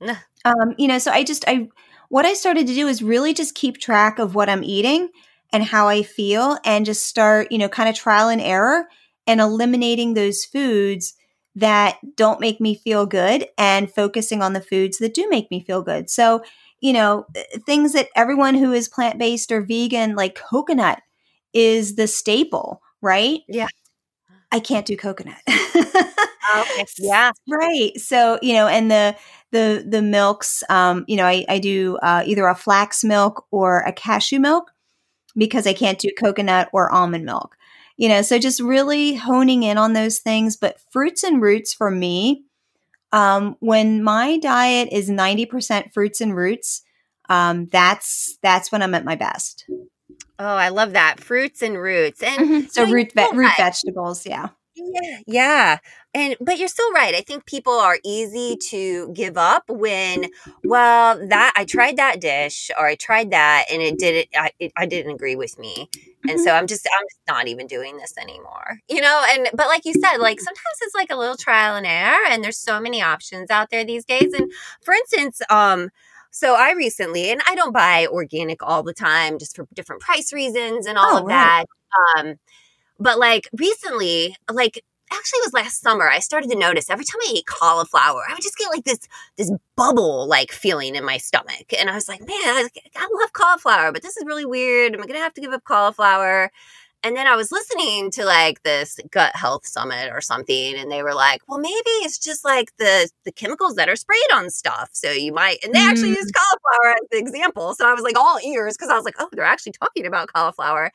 [0.00, 0.16] Yeah.
[0.44, 1.68] um, you know, so I just I
[2.08, 5.08] what I started to do is really just keep track of what I'm eating
[5.52, 8.88] and how I feel and just start, you know, kind of trial and error
[9.26, 11.14] and eliminating those foods
[11.54, 15.62] that don't make me feel good and focusing on the foods that do make me
[15.64, 16.08] feel good.
[16.08, 16.42] So,
[16.80, 21.00] you know, uh, things that everyone who is plant based or vegan, like coconut
[21.52, 23.40] is the staple, right?
[23.48, 23.68] Yeah.
[24.50, 25.38] I can't do coconut.
[25.48, 26.86] okay.
[26.98, 27.32] Yeah.
[27.48, 27.92] Right.
[27.96, 29.16] So, you know, and the,
[29.52, 33.80] the, the milks, um, you know, I, I do uh, either a flax milk or
[33.80, 34.70] a cashew milk
[35.36, 37.56] because I can't do coconut or almond milk.
[37.96, 40.56] You know, so just really honing in on those things.
[40.56, 42.44] But fruits and roots for me,
[43.12, 46.82] um, when my diet is 90% fruits and roots,
[47.28, 49.64] um, that's that's when I'm at my best.
[50.38, 51.20] Oh, I love that.
[51.20, 52.22] Fruits and roots.
[52.22, 52.66] And mm-hmm.
[52.68, 54.48] so root ve- root vegetables, yeah.
[54.76, 55.78] Yeah, yeah.
[56.18, 57.14] And but you're still right.
[57.14, 60.26] I think people are easy to give up when
[60.64, 64.72] well, that I tried that dish or I tried that and it didn't I it,
[64.76, 65.88] I didn't agree with me.
[66.28, 66.58] And so mm-hmm.
[66.58, 68.80] I'm just I'm just not even doing this anymore.
[68.88, 71.86] You know, and but like you said, like sometimes it's like a little trial and
[71.86, 74.32] error and there's so many options out there these days.
[74.32, 74.50] And
[74.82, 75.90] for instance, um
[76.30, 80.32] so I recently, and I don't buy organic all the time just for different price
[80.32, 81.64] reasons and all oh, of right.
[82.14, 82.24] that.
[82.26, 82.34] Um,
[82.98, 87.20] but like recently, like actually it was last summer, I started to notice every time
[87.22, 89.00] I ate cauliflower, I would just get like this
[89.36, 91.72] this bubble like feeling in my stomach.
[91.78, 92.28] And I was like, man,
[92.96, 94.94] I, love cauliflower, but this is really weird.
[94.94, 96.50] Am I gonna have to give up cauliflower?
[97.08, 101.02] And then I was listening to like this gut health summit or something, and they
[101.02, 104.90] were like, well, maybe it's just like the the chemicals that are sprayed on stuff.
[104.92, 105.88] So you might, and they mm.
[105.88, 107.72] actually used cauliflower as the example.
[107.72, 110.30] So I was like all ears because I was like, oh, they're actually talking about
[110.30, 110.92] cauliflower.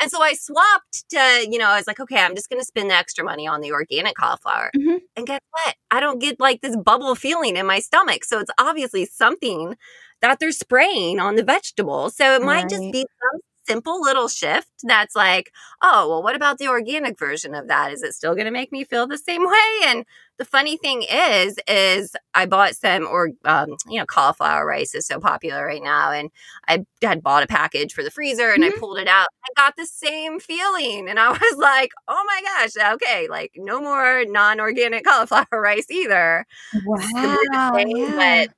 [0.00, 2.66] And so I swapped to, you know, I was like, okay, I'm just going to
[2.66, 4.72] spend the extra money on the organic cauliflower.
[4.76, 4.96] Mm-hmm.
[5.16, 5.76] And guess what?
[5.92, 8.24] I don't get like this bubble feeling in my stomach.
[8.24, 9.76] So it's obviously something
[10.22, 12.16] that they're spraying on the vegetables.
[12.16, 12.70] So it might right.
[12.70, 17.54] just be some simple little shift that's like, oh, well, what about the organic version
[17.54, 17.92] of that?
[17.92, 19.80] Is it still going to make me feel the same way?
[19.86, 20.04] And
[20.38, 25.06] the funny thing is, is I bought some, or um, you know, cauliflower rice is
[25.06, 26.30] so popular right now, and
[26.66, 28.74] I had bought a package for the freezer, and mm-hmm.
[28.76, 29.28] I pulled it out.
[29.44, 33.80] I got the same feeling, and I was like, oh my gosh, okay, like no
[33.80, 36.46] more non-organic cauliflower rice either.
[36.84, 38.46] Wow, yeah.
[38.46, 38.54] but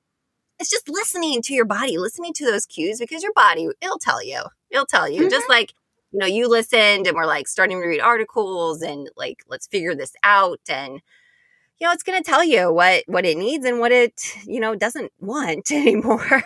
[0.59, 4.23] it's just listening to your body, listening to those cues because your body, it'll tell
[4.23, 4.41] you.
[4.69, 5.21] It'll tell you.
[5.21, 5.29] Mm-hmm.
[5.29, 5.73] Just like,
[6.11, 9.95] you know, you listened and we're like starting to read articles and like, let's figure
[9.95, 10.61] this out.
[10.69, 11.01] And,
[11.79, 14.59] you know, it's going to tell you what, what it needs and what it, you
[14.59, 16.45] know, doesn't want anymore.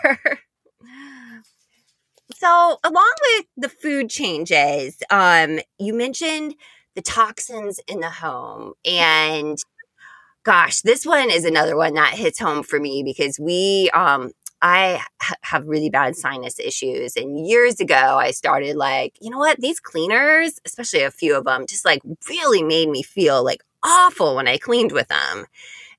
[2.33, 6.55] so along with the food changes, um, you mentioned
[6.95, 9.59] the toxins in the home and
[10.49, 14.31] gosh, this one is another one that hits home for me because we, um,
[14.63, 17.15] I ha- have really bad sinus issues.
[17.15, 19.61] And years ago, I started like, you know what?
[19.61, 24.37] These cleaners, especially a few of them, just like really made me feel like awful
[24.37, 25.45] when I cleaned with them.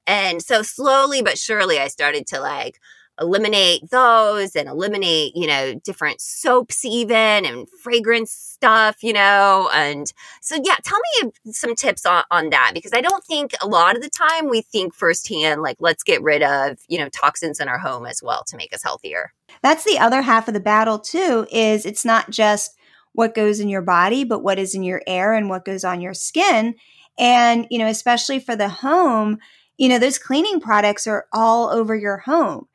[0.05, 2.81] And so slowly but surely, I started to like
[3.21, 9.71] eliminate those and eliminate, you know, different soaps even and fragrance stuff, you know.
[9.73, 13.69] And so, yeah, tell me some tips on, on that because I don't think a
[13.69, 17.61] lot of the time we think firsthand, like, let's get rid of, you know, toxins
[17.61, 19.33] in our home as well to make us healthier.
[19.63, 22.75] That's the other half of the battle, too, is it's not just
[23.13, 26.01] what goes in your body, but what is in your air and what goes on
[26.01, 26.75] your skin.
[27.19, 29.39] And, you know, especially for the home,
[29.77, 32.67] you know, those cleaning products are all over your home.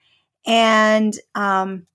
[0.46, 1.88] And um,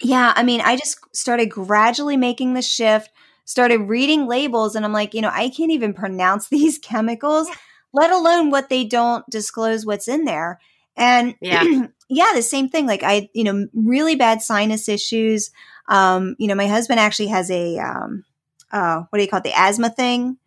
[0.00, 3.10] yeah, I mean, I just started gradually making the shift,
[3.44, 7.48] started reading labels, and I'm like, you know, I can't even pronounce these chemicals,
[7.92, 10.60] let alone what they don't disclose what's in there.
[10.96, 12.86] And yeah, yeah, the same thing.
[12.86, 15.50] Like I, you know, really bad sinus issues.
[15.88, 18.24] Um, you know, my husband actually has a um,
[18.72, 19.44] uh, what do you call it?
[19.44, 20.38] The asthma thing,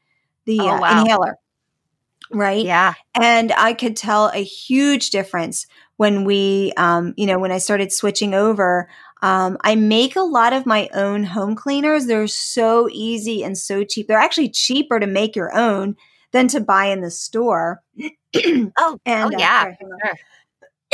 [0.46, 1.02] the oh, uh, wow.
[1.02, 1.38] inhaler
[2.32, 2.66] right?
[2.66, 2.94] Yeah.
[3.16, 5.68] And I could tell a huge difference
[5.98, 8.90] when we, um, you know, when I started switching over.
[9.22, 12.06] Um, I make a lot of my own home cleaners.
[12.06, 14.08] They're so easy and so cheap.
[14.08, 15.96] They're actually cheaper to make your own
[16.32, 17.82] than to buy in the store.
[18.36, 19.74] oh, and, oh, yeah.
[20.06, 20.14] Uh,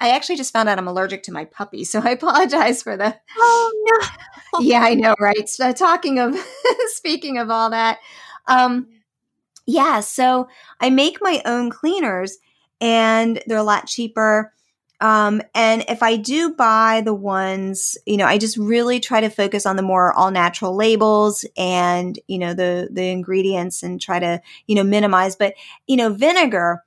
[0.00, 3.14] I actually just found out I'm allergic to my puppy, so I apologize for the.
[3.36, 4.08] Oh
[4.54, 4.60] no!
[4.60, 5.48] yeah, I know, right?
[5.48, 6.36] So, talking of,
[6.88, 7.98] speaking of all that,
[8.48, 8.88] um,
[9.66, 10.48] yeah, so
[10.80, 12.38] I make my own cleaners,
[12.80, 14.52] and they're a lot cheaper.
[14.98, 19.28] Um, and if I do buy the ones, you know, I just really try to
[19.28, 24.18] focus on the more all natural labels and, you know, the, the ingredients and try
[24.18, 25.36] to, you know, minimize.
[25.36, 25.52] But,
[25.86, 26.82] you know, vinegar,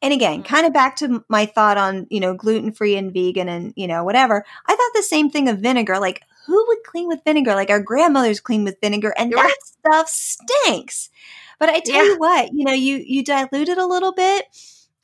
[0.00, 0.54] and again, mm-hmm.
[0.54, 3.88] kind of back to my thought on, you know, gluten free and vegan and, you
[3.88, 4.44] know, whatever.
[4.66, 5.98] I thought the same thing of vinegar.
[5.98, 7.56] Like, who would clean with vinegar?
[7.56, 11.10] Like, our grandmothers clean with vinegar, and that stuff stinks.
[11.58, 12.12] But I tell yeah.
[12.12, 14.44] you what, you know, you you dilute it a little bit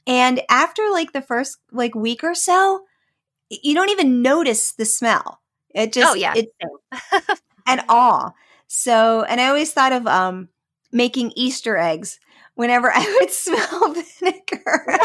[0.06, 2.84] and after like the first like week or so,
[3.50, 5.40] you don't even notice the smell.
[5.74, 6.34] It just oh, yeah.
[6.36, 6.48] it
[7.66, 8.34] at all.
[8.66, 10.48] So, and I always thought of um
[10.92, 12.18] making Easter eggs
[12.54, 14.98] whenever I would smell vinegar.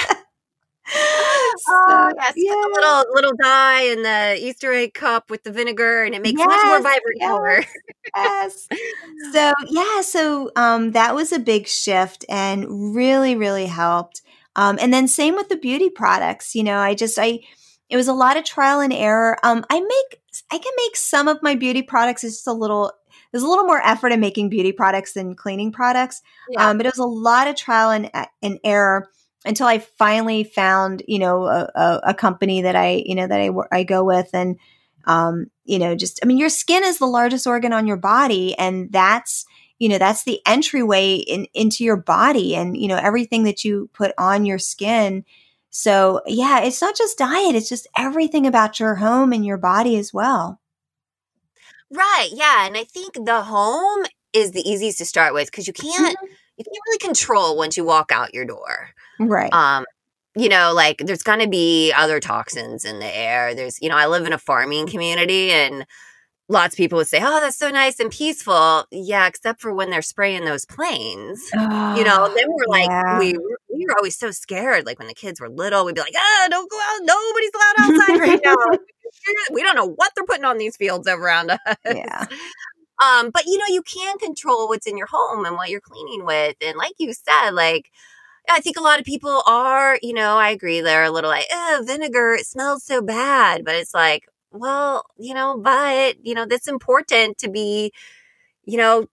[1.68, 2.52] oh yes, yeah.
[2.52, 6.22] put the little little dye in the Easter egg cup with the vinegar, and it
[6.22, 7.66] makes yes, much more vibrant yes, color.
[8.16, 8.68] yes.
[9.34, 14.22] So yeah, so um, that was a big shift, and really, really helped.
[14.56, 16.56] Um, and then same with the beauty products.
[16.56, 17.40] You know, I just I
[17.90, 19.38] it was a lot of trial and error.
[19.44, 22.24] Um, I make I can make some of my beauty products.
[22.24, 22.92] It's just a little
[23.32, 26.22] there's a little more effort in making beauty products than cleaning products.
[26.50, 26.70] Yeah.
[26.70, 28.10] Um, but it was a lot of trial and,
[28.42, 29.08] and error
[29.46, 33.40] until I finally found, you know, a, a, a company that I, you know, that
[33.40, 34.58] I, I go with and,
[35.06, 38.58] um, you know, just, I mean, your skin is the largest organ on your body
[38.58, 39.46] and that's,
[39.80, 43.90] you know, that's the entryway in, into your body and, you know, everything that you
[43.94, 45.24] put on your skin.
[45.70, 47.56] So yeah, it's not just diet.
[47.56, 50.60] It's just everything about your home and your body as well.
[51.92, 52.30] Right.
[52.32, 52.68] Yeah.
[52.68, 56.34] And I think the home is the easiest to start with because you can't, mm-hmm.
[56.58, 58.90] you can't really control once you walk out your door.
[59.20, 59.52] Right.
[59.54, 59.86] Um,
[60.36, 63.56] you know, like there's going to be other toxins in the air.
[63.56, 65.86] There's, you know, I live in a farming community and
[66.50, 69.90] lots of people would say, "Oh, that's so nice and peaceful." Yeah, except for when
[69.90, 71.42] they're spraying those planes.
[71.56, 73.20] Oh, you know, then we're like, yeah.
[73.20, 73.34] we
[73.74, 74.86] we were always so scared.
[74.86, 77.00] Like when the kids were little, we'd be like, "Ah, oh, don't go out.
[77.04, 78.56] Nobody's allowed outside right now.
[79.54, 82.26] we don't know what they're putting on these fields around us." Yeah.
[83.02, 86.26] Um, but you know, you can control what's in your home and what you're cleaning
[86.26, 87.92] with, and like you said, like
[88.50, 91.46] I think a lot of people are, you know, I agree, they're a little like,
[91.52, 93.64] oh, vinegar, it smells so bad.
[93.66, 97.92] But it's like, well, you know, but, you know, that's important to be,
[98.66, 99.08] you know,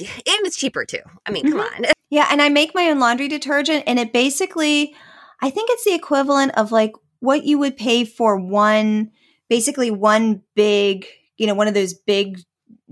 [0.00, 1.00] and it's cheaper too.
[1.26, 1.74] I mean, come Mhm.
[1.74, 1.84] on.
[2.10, 4.94] Yeah, and I make my own laundry detergent and it basically
[5.42, 9.10] I think it's the equivalent of like what you would pay for one
[9.50, 12.40] basically one big, you know, one of those big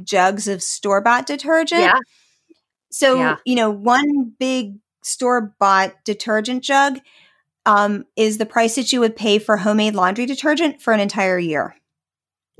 [0.04, 1.80] jugs of store-bought detergent.
[1.80, 1.98] Yeah.
[2.90, 3.36] So, Yeah.
[3.44, 6.98] you know, one big store-bought detergent jug
[7.66, 11.38] um, is the price that you would pay for homemade laundry detergent for an entire
[11.38, 11.76] year.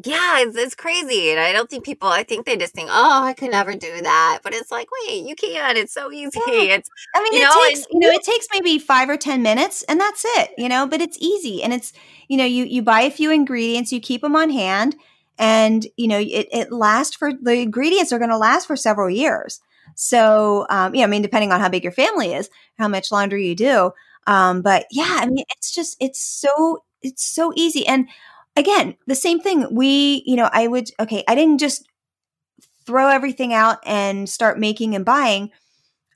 [0.05, 1.31] Yeah, it's, it's crazy.
[1.31, 4.03] And I don't think people, I think they just think, oh, I could never do
[4.03, 4.41] that.
[4.45, 5.77] But it's like, wait, you can.
[5.79, 6.39] It's so easy.
[6.47, 6.53] Yeah.
[6.77, 9.17] It's, I mean, You it know, takes and- you know it takes maybe five or
[9.17, 10.51] ten minutes, and that's it.
[10.59, 11.93] You know, but it's easy, and it's
[12.29, 14.97] you know you you buy a few ingredients, you keep them on hand,
[15.39, 19.09] and you know it it lasts for the ingredients are going to last for several
[19.09, 19.61] years.
[19.95, 23.47] So, um, yeah, I mean, depending on how big your family is, how much laundry
[23.49, 23.93] you do,
[24.27, 28.09] um, but yeah, I mean, it's just it's so it's so easy, and
[28.57, 29.75] again, the same thing.
[29.75, 31.87] We, you know, I would okay, I didn't just
[32.87, 35.51] throw everything out and start making and buying.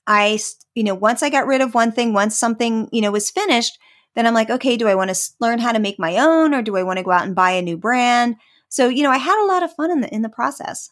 [0.07, 0.39] I,
[0.75, 3.79] you know, once I got rid of one thing, once something, you know, was finished,
[4.15, 6.63] then I'm like, okay, do I want to learn how to make my own or
[6.63, 8.37] do I want to go out and buy a new brand?
[8.69, 10.91] So, you know, I had a lot of fun in the in the process.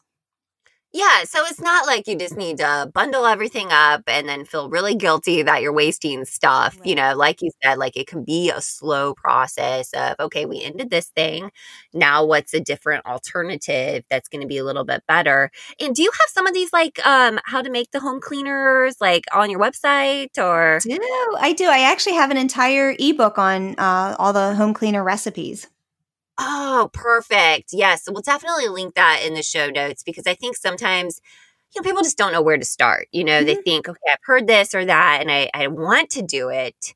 [0.92, 1.24] Yeah.
[1.24, 4.94] So it's not like you just need to bundle everything up and then feel really
[4.94, 6.78] guilty that you're wasting stuff.
[6.82, 10.62] You know, like you said, like it can be a slow process of, okay, we
[10.62, 11.50] ended this thing.
[11.92, 15.50] Now what's a different alternative that's going to be a little bit better?
[15.78, 18.96] And do you have some of these like um how to make the home cleaners
[19.00, 21.64] like on your website or I do I do?
[21.66, 25.66] I actually have an entire ebook on uh, all the home cleaner recipes.
[26.38, 27.70] Oh, perfect.
[27.72, 28.04] Yes.
[28.08, 31.20] We'll definitely link that in the show notes because I think sometimes,
[31.74, 33.08] you know, people just don't know where to start.
[33.12, 33.62] You know, they mm-hmm.
[33.62, 36.94] think, okay, I've heard this or that and I, I want to do it,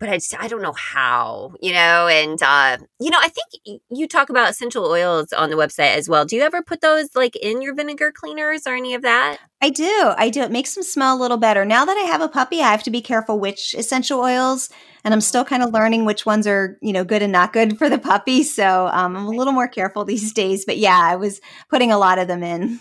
[0.00, 3.80] but I just, I don't know how, you know, and, uh, you know, I think
[3.90, 6.24] you talk about essential oils on the website as well.
[6.24, 9.38] Do you ever put those like in your vinegar cleaners or any of that?
[9.60, 10.14] I do.
[10.16, 10.40] I do.
[10.40, 11.66] It makes them smell a little better.
[11.66, 14.70] Now that I have a puppy, I have to be careful which essential oils,
[15.04, 17.76] and I'm still kind of learning which ones are, you know, good and not good
[17.76, 18.42] for the puppy.
[18.42, 20.64] So um, I'm a little more careful these days.
[20.64, 22.80] But yeah, I was putting a lot of them in.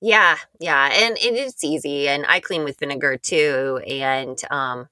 [0.00, 4.88] Yeah, yeah, and it is easy, and I clean with vinegar too, and um,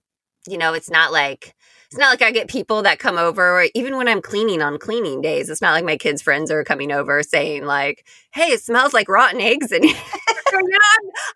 [0.49, 1.55] you know, it's not like
[1.87, 4.79] it's not like I get people that come over, or even when I'm cleaning on
[4.79, 5.49] cleaning days.
[5.49, 9.09] It's not like my kids' friends are coming over saying like, "Hey, it smells like
[9.09, 9.95] rotten eggs," in here."
[10.53, 10.79] you know,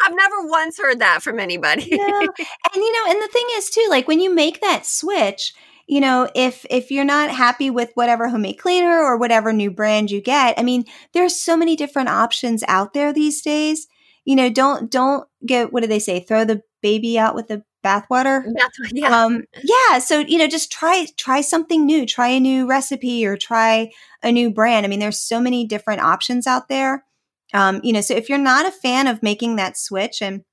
[0.04, 1.92] I've, never once heard that from anybody.
[1.92, 2.28] And
[2.74, 5.54] you know, and the thing is too, like when you make that switch,
[5.86, 10.10] you know, if if you're not happy with whatever homemade cleaner or whatever new brand
[10.10, 13.86] you get, I mean, there's so many different options out there these days.
[14.24, 16.20] You know, don't don't get what do they say?
[16.20, 18.44] Throw the baby out with the bathwater.
[18.54, 19.98] That's yeah, Um, yeah.
[19.98, 23.90] So, you know, just try, try something new, try a new recipe or try
[24.22, 24.84] a new brand.
[24.84, 27.04] I mean, there's so many different options out there.
[27.52, 30.44] Um, you know, so if you're not a fan of making that switch and,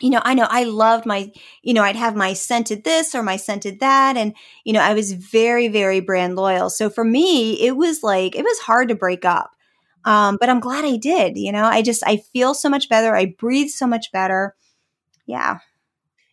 [0.00, 1.30] you know, I know I loved my,
[1.62, 4.16] you know, I'd have my scented this or my scented that.
[4.16, 6.70] And, you know, I was very, very brand loyal.
[6.70, 9.50] So for me, it was like, it was hard to break up.
[10.06, 13.14] Um, but I'm glad I did, you know, I just, I feel so much better.
[13.14, 14.54] I breathe so much better.
[15.26, 15.58] Yeah.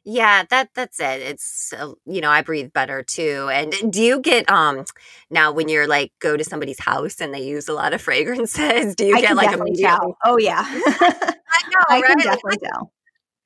[0.08, 0.44] Yeah.
[0.50, 1.22] That that's it.
[1.22, 3.50] It's uh, you know, I breathe better too.
[3.52, 4.86] And do you get um
[5.30, 8.96] now when you're like go to somebody's house and they use a lot of fragrances?
[8.96, 10.18] Do you I get like a tell.
[10.26, 10.64] Oh yeah.
[10.66, 12.04] I know, I right?
[12.08, 12.92] can Like, definitely tell.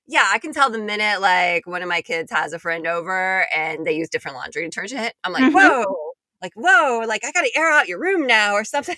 [0.07, 3.47] Yeah, I can tell the minute like one of my kids has a friend over
[3.55, 5.13] and they use different laundry detergent.
[5.23, 5.53] I'm like, Mhm.
[5.53, 5.95] whoa,
[6.41, 8.97] like whoa, like I got to air out your room now or something.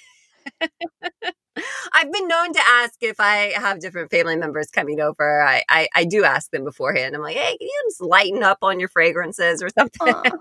[1.93, 5.43] I've been known to ask if I have different family members coming over.
[5.43, 7.15] I, I I do ask them beforehand.
[7.15, 10.31] I'm like, hey, can you just lighten up on your fragrances or something?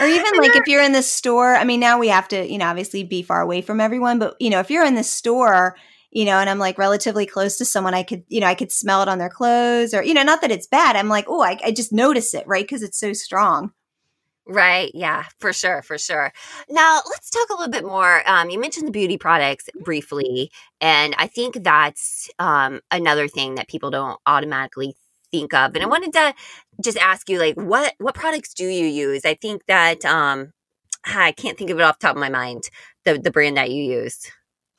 [0.00, 2.58] Or even like if you're in the store, I mean, now we have to, you
[2.58, 5.76] know, obviously be far away from everyone, but you know, if you're in the store,
[6.10, 8.72] you know, and I'm like relatively close to someone, I could, you know, I could
[8.72, 10.96] smell it on their clothes or, you know, not that it's bad.
[10.96, 12.64] I'm like, oh, I, I just notice it, right?
[12.64, 13.72] Because it's so strong.
[14.50, 14.90] Right.
[14.94, 15.82] Yeah, for sure.
[15.82, 16.32] For sure.
[16.70, 18.22] Now, let's talk a little bit more.
[18.28, 23.68] Um, you mentioned the beauty products briefly, and I think that's um, another thing that
[23.68, 24.94] people don't automatically
[25.30, 25.74] think of.
[25.74, 26.34] And I wanted to
[26.82, 29.26] just ask you, like, what what products do you use?
[29.26, 30.52] I think that um,
[31.06, 32.64] I can't think of it off the top of my mind.
[33.04, 34.30] The the brand that you use.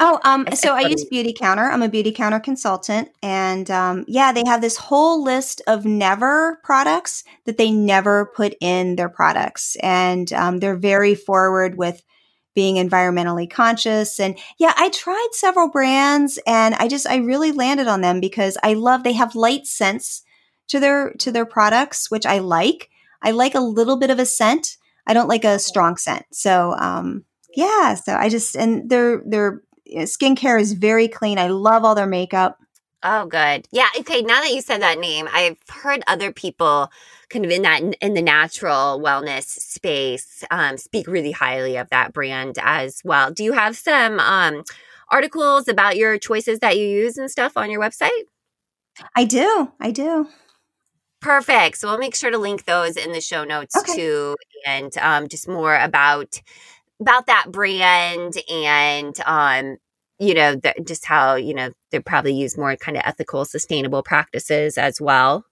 [0.01, 1.69] Oh, um, so I use Beautycounter.
[1.69, 7.25] I'm a beautycounter consultant, and um, yeah, they have this whole list of never products
[7.45, 12.01] that they never put in their products, and um, they're very forward with
[12.55, 14.19] being environmentally conscious.
[14.19, 18.57] And yeah, I tried several brands, and I just I really landed on them because
[18.63, 20.23] I love they have light scents
[20.69, 22.89] to their to their products, which I like.
[23.21, 24.77] I like a little bit of a scent.
[25.05, 26.25] I don't like a strong scent.
[26.31, 27.95] So um, Yeah.
[27.95, 29.61] So I just, and their, their
[29.97, 31.37] skincare is very clean.
[31.37, 32.59] I love all their makeup.
[33.01, 33.67] Oh, good.
[33.71, 33.87] Yeah.
[33.99, 34.21] Okay.
[34.21, 36.91] Now that you said that name, I've heard other people
[37.29, 42.11] kind of in that in the natural wellness space um, speak really highly of that
[42.11, 43.31] brand as well.
[43.31, 44.63] Do you have some um,
[45.09, 48.09] articles about your choices that you use and stuff on your website?
[49.15, 49.71] I do.
[49.79, 50.27] I do.
[51.21, 51.77] Perfect.
[51.77, 53.95] So we'll make sure to link those in the show notes okay.
[53.95, 54.35] too,
[54.65, 56.41] and um, just more about
[56.99, 59.77] about that brand and um,
[60.19, 64.03] you know the, just how you know they probably use more kind of ethical, sustainable
[64.03, 65.45] practices as well.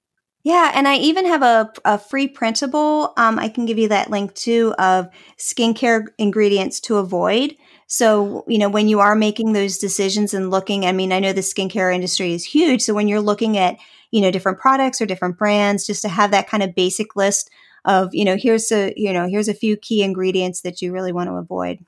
[0.44, 3.12] Yeah, and I even have a, a free printable.
[3.18, 7.56] Um, I can give you that link too of skincare ingredients to avoid.
[7.88, 11.34] So, you know, when you are making those decisions and looking, I mean, I know
[11.34, 12.82] the skincare industry is huge.
[12.82, 13.78] So when you're looking at,
[14.12, 17.50] you know, different products or different brands, just to have that kind of basic list
[17.88, 21.12] of, you know, here's a, you know, here's a few key ingredients that you really
[21.12, 21.80] want to avoid.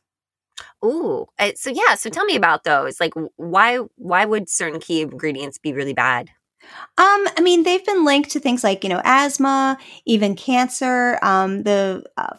[0.84, 1.96] Ooh, so yeah.
[1.96, 3.00] So tell me about those.
[3.00, 6.30] Like, why why would certain key ingredients be really bad?
[6.98, 11.20] Um, I mean, they've been linked to things like you know asthma, even cancer.
[11.22, 12.36] Um, the uh,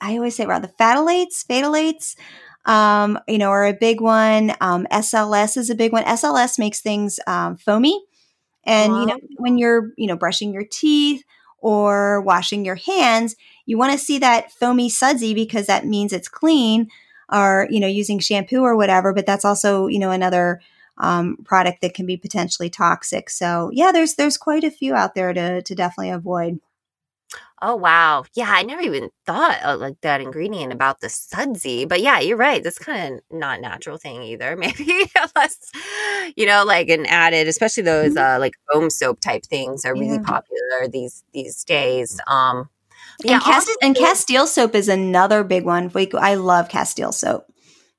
[0.00, 2.16] I always say around the phthalates, phthalates
[2.64, 4.52] um, you know, are a big one.
[4.60, 6.04] Um, SLS is a big one.
[6.04, 8.04] SLS makes things um, foamy.
[8.64, 9.00] And, wow.
[9.00, 11.24] you know, when you're, you know, brushing your teeth
[11.62, 16.28] or washing your hands, you want to see that foamy sudsy because that means it's
[16.28, 16.88] clean
[17.32, 19.14] or, you know, using shampoo or whatever.
[19.14, 20.60] But that's also, you know, another
[20.98, 23.30] um, product that can be potentially toxic.
[23.30, 26.60] So yeah, there's, there's quite a few out there to, to definitely avoid.
[27.64, 28.24] Oh wow.
[28.34, 31.84] Yeah, I never even thought of like that ingredient about the sudsy.
[31.84, 32.62] But yeah, you're right.
[32.62, 34.56] That's kind of not natural thing either.
[34.56, 35.70] Maybe unless
[36.36, 40.16] you know, like an added, especially those uh like foam soap type things are really
[40.16, 40.22] yeah.
[40.24, 42.20] popular these these days.
[42.26, 42.68] Um
[43.22, 45.90] yeah, and, Cast- and Castile soap is another big one.
[46.18, 47.46] I love Castile soap.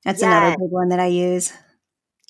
[0.04, 0.26] That's yes.
[0.26, 1.52] another big one that I use.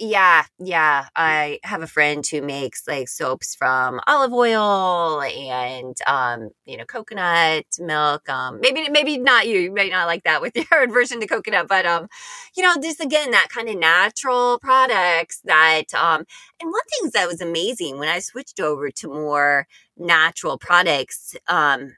[0.01, 1.07] Yeah, yeah.
[1.15, 6.85] I have a friend who makes like soaps from olive oil and um, you know,
[6.85, 8.29] coconut milk.
[8.29, 9.61] Um, maybe maybe not you.
[9.61, 12.09] You may not like that with your aversion to coconut, but um,
[12.57, 16.25] you know, just again that kind of natural products that um
[16.61, 19.67] and one thing that was amazing when I switched over to more
[19.97, 21.95] natural products, um,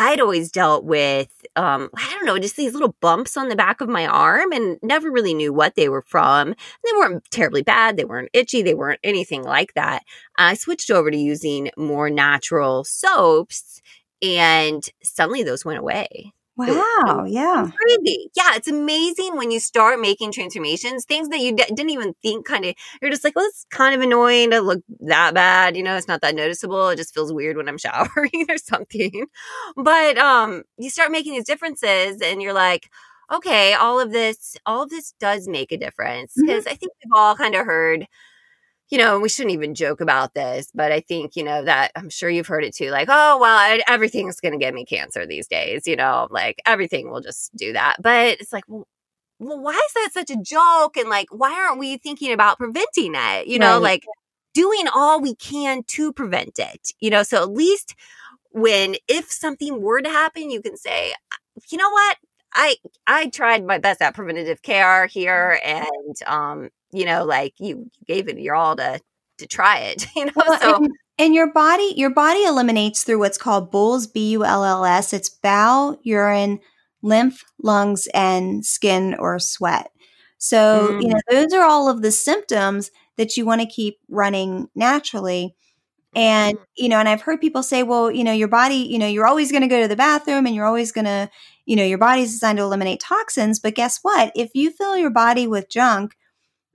[0.00, 3.80] I'd always dealt with, um, I don't know, just these little bumps on the back
[3.80, 6.50] of my arm and never really knew what they were from.
[6.84, 7.96] They weren't terribly bad.
[7.96, 8.62] They weren't itchy.
[8.62, 10.04] They weren't anything like that.
[10.38, 13.82] I switched over to using more natural soaps
[14.22, 16.32] and suddenly those went away.
[16.58, 17.24] Wow.
[17.26, 17.70] yeah.
[17.76, 18.30] Crazy.
[18.34, 18.56] Yeah.
[18.56, 22.64] It's amazing when you start making transformations, things that you d- didn't even think kind
[22.64, 25.76] of, you're just like, well, it's kind of annoying to look that bad.
[25.76, 26.88] You know, it's not that noticeable.
[26.88, 29.26] It just feels weird when I'm showering or something.
[29.76, 32.90] But um, you start making these differences and you're like,
[33.32, 36.32] okay, all of this, all of this does make a difference.
[36.36, 36.72] Because mm-hmm.
[36.72, 38.06] I think we've all kind of heard,
[38.90, 42.08] you know, we shouldn't even joke about this, but I think, you know, that I'm
[42.08, 42.90] sure you've heard it too.
[42.90, 46.60] Like, oh, well, I, everything's going to get me cancer these days, you know, like
[46.64, 47.96] everything will just do that.
[48.00, 48.86] But it's like, well,
[49.38, 50.96] well, why is that such a joke?
[50.96, 53.46] And like, why aren't we thinking about preventing it?
[53.46, 53.82] You know, right.
[53.82, 54.06] like
[54.54, 57.94] doing all we can to prevent it, you know, so at least
[58.50, 61.12] when, if something were to happen, you can say,
[61.70, 62.16] you know what?
[62.54, 62.76] I
[63.06, 65.84] I tried my best at preventative care here, mm-hmm.
[65.84, 69.00] and um, you know, like you gave it your all to
[69.38, 70.06] to try it.
[70.16, 74.06] You know, well, so and, and, your body your body eliminates through what's called BULLS,
[74.06, 75.12] B U L L S.
[75.12, 76.60] It's bowel, urine,
[77.02, 79.90] lymph, lungs, and skin or sweat.
[80.38, 81.02] So mm.
[81.02, 85.54] you know, those are all of the symptoms that you want to keep running naturally.
[86.14, 86.62] And, mm.
[86.76, 89.26] you know, and I've heard people say, well, you know, your body, you know, you're
[89.26, 91.28] always going to go to the bathroom and you're always going to,
[91.66, 93.60] you know, your body's designed to eliminate toxins.
[93.60, 94.32] But guess what?
[94.34, 96.16] If you fill your body with junk,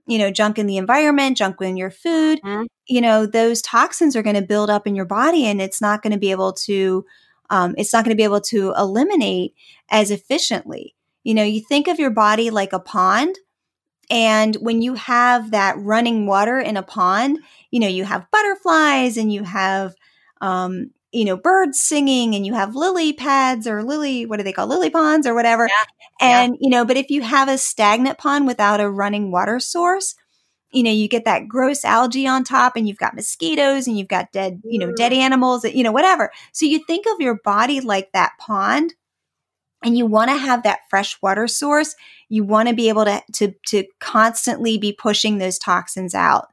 [0.06, 2.64] you know, junk in the environment, junk in your food, mm-hmm.
[2.86, 6.02] you know, those toxins are going to build up in your body and it's not
[6.02, 7.04] going to be able to,
[7.50, 9.54] um, it's not going to be able to eliminate
[9.90, 10.94] as efficiently.
[11.22, 13.36] You know, you think of your body like a pond.
[14.10, 17.38] And when you have that running water in a pond,
[17.70, 19.94] you know, you have butterflies and you have,
[20.42, 24.52] um, you know, birds singing and you have lily pads or lily, what do they
[24.52, 25.68] call lily ponds or whatever.
[25.68, 25.84] Yeah.
[26.20, 26.58] And, yeah.
[26.60, 30.16] you know, but if you have a stagnant pond without a running water source,
[30.72, 34.08] you know, you get that gross algae on top and you've got mosquitoes and you've
[34.08, 35.18] got dead, you know, dead mm.
[35.18, 36.32] animals, you know, whatever.
[36.52, 38.94] So you think of your body like that pond
[39.84, 41.94] and you want to have that fresh water source.
[42.28, 46.48] You want to be able to, to, to constantly be pushing those toxins out.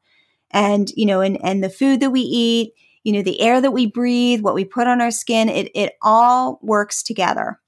[0.52, 2.74] And, you know, and, and the food that we eat,
[3.04, 5.94] you know, the air that we breathe, what we put on our skin, it, it
[6.02, 7.60] all works together.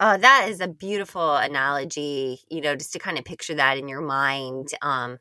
[0.00, 3.88] Oh, that is a beautiful analogy, you know, just to kind of picture that in
[3.88, 4.68] your mind.
[4.82, 5.18] Um,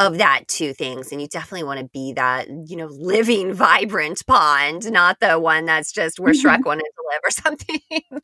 [0.00, 4.26] of that two things and you definitely want to be that you know living vibrant
[4.26, 6.68] pond not the one that's just where shrek mm-hmm.
[6.68, 8.20] wanted to live or something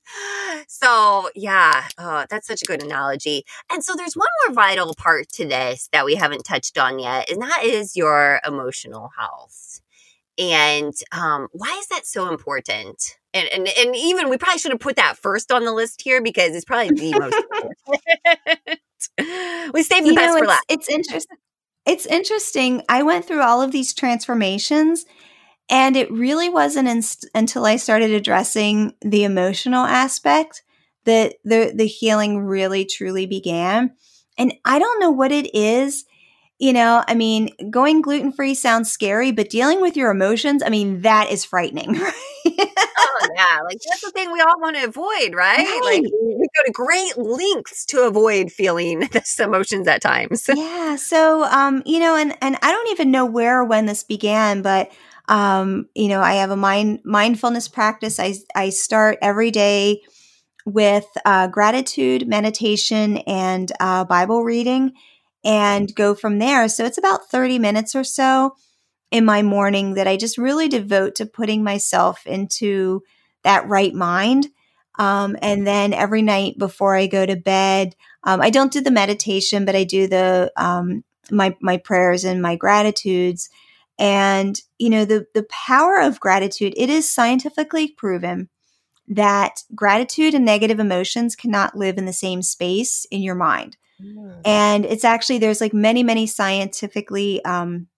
[0.66, 5.28] so yeah oh, that's such a good analogy and so there's one more vital part
[5.28, 9.82] to this that we haven't touched on yet and that is your emotional health
[10.38, 14.80] and um, why is that so important and, and and even we probably should have
[14.80, 18.80] put that first on the list here because it's probably the most important
[19.74, 21.36] we saved the you best know, for last it's interesting
[21.86, 22.82] it's interesting.
[22.88, 25.06] I went through all of these transformations,
[25.70, 30.62] and it really wasn't in- until I started addressing the emotional aspect
[31.04, 33.92] that the the healing really truly began.
[34.36, 36.04] And I don't know what it is.
[36.58, 40.70] You know, I mean, going gluten free sounds scary, but dealing with your emotions, I
[40.70, 42.12] mean, that is frightening, right?
[42.46, 45.58] oh yeah, like that's the thing we all want to avoid, right?
[45.58, 45.80] right?
[45.84, 50.48] Like we go to great lengths to avoid feeling this emotions at times.
[50.54, 50.96] yeah.
[50.96, 54.62] So, um, you know, and and I don't even know where or when this began,
[54.62, 54.90] but
[55.28, 58.18] um, you know, I have a mind mindfulness practice.
[58.18, 60.02] I I start every day
[60.64, 64.92] with uh, gratitude, meditation, and uh, Bible reading,
[65.44, 66.68] and go from there.
[66.68, 68.56] So it's about thirty minutes or so
[69.10, 73.02] in my morning that I just really devote to putting myself into
[73.44, 74.48] that right mind.
[74.98, 78.90] Um, and then every night before I go to bed, um, I don't do the
[78.90, 83.48] meditation, but I do the um, my my prayers and my gratitudes.
[83.98, 86.74] And you know the the power of gratitude.
[86.76, 88.48] It is scientifically proven
[89.08, 93.76] that gratitude and negative emotions cannot live in the same space in your mind.
[94.02, 94.40] Mm.
[94.44, 97.88] And it's actually there's like many many scientifically um,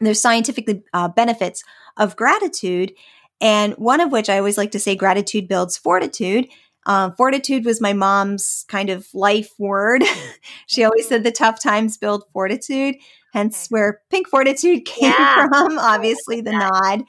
[0.00, 1.62] there's scientific uh, benefits
[1.96, 2.92] of gratitude.
[3.40, 6.48] And one of which I always like to say gratitude builds fortitude.
[6.86, 10.04] Um, fortitude was my mom's kind of life word.
[10.66, 12.96] she always said the tough times build fortitude,
[13.32, 15.48] hence where pink fortitude came yeah.
[15.48, 15.78] from.
[15.78, 17.04] Obviously, the nod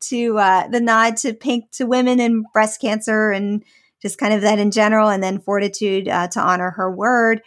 [0.00, 3.64] to uh, the nod to pink to women and breast cancer and
[4.00, 7.42] just kind of that in general, and then fortitude uh, to honor her word.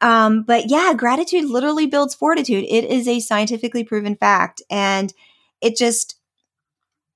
[0.00, 2.64] Um, but yeah, gratitude literally builds fortitude.
[2.68, 4.62] It is a scientifically proven fact.
[4.70, 5.12] And
[5.60, 6.16] it just,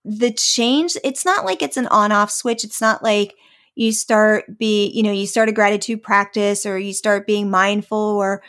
[0.05, 2.65] the change, it's not like it's an on off switch.
[2.65, 3.35] It's not like
[3.77, 7.97] you start be, you know, you start a gratitude practice or you start being mindful
[7.97, 8.43] or,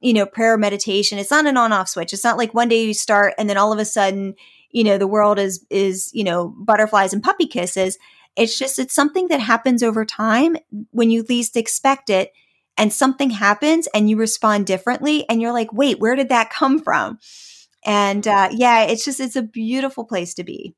[0.00, 1.18] you know, prayer meditation.
[1.18, 2.12] It's not an on off switch.
[2.12, 4.34] It's not like one day you start and then all of a sudden,
[4.70, 7.96] you know, the world is, is, you know, butterflies and puppy kisses.
[8.38, 10.56] It's just, it's something that happens over time
[10.92, 12.32] when you least expect it
[12.76, 16.78] and something happens and you respond differently and you're like, wait, where did that come
[16.78, 17.18] from?
[17.84, 20.74] And uh, yeah, it's just, it's a beautiful place to be.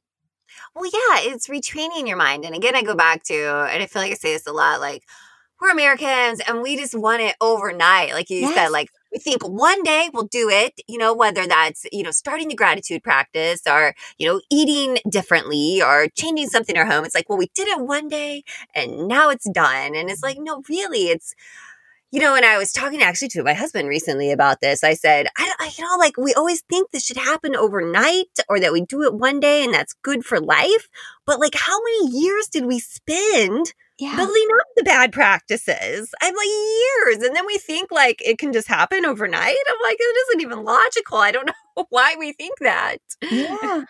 [0.74, 2.44] Well, yeah, it's retraining your mind.
[2.44, 3.34] And again, I go back to,
[3.70, 5.04] and I feel like I say this a lot, like,
[5.60, 8.14] we're Americans and we just want it overnight.
[8.14, 8.54] Like you yes.
[8.54, 12.10] said, like we think one day we'll do it, you know, whether that's, you know,
[12.10, 17.04] starting the gratitude practice or, you know, eating differently or changing something in our home.
[17.04, 18.44] It's like, well, we did it one day
[18.74, 19.94] and now it's done.
[19.96, 21.34] And it's like, no, really, it's,
[22.12, 24.82] you know, and I was talking actually to my husband recently about this.
[24.82, 28.58] I said, I, I, you know, like we always think this should happen overnight or
[28.58, 30.88] that we do it one day and that's good for life.
[31.24, 34.16] But like, how many years did we spend yeah.
[34.16, 36.10] building up the bad practices?
[36.20, 37.24] I'm like years.
[37.24, 39.56] And then we think like it can just happen overnight.
[39.68, 41.18] I'm like, it isn't even logical.
[41.18, 41.46] I don't
[41.76, 42.98] know why we think that.
[43.30, 43.84] Yeah.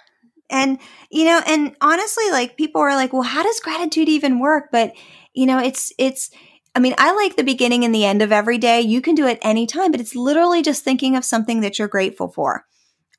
[0.51, 0.81] And,
[1.11, 4.71] you know, and honestly, like people are like, well, how does gratitude even work?
[4.73, 4.95] But,
[5.33, 6.31] you know, it's, it's,
[6.75, 8.81] I mean, I like the beginning and the end of every day.
[8.81, 12.29] You can do it anytime, but it's literally just thinking of something that you're grateful
[12.29, 12.65] for.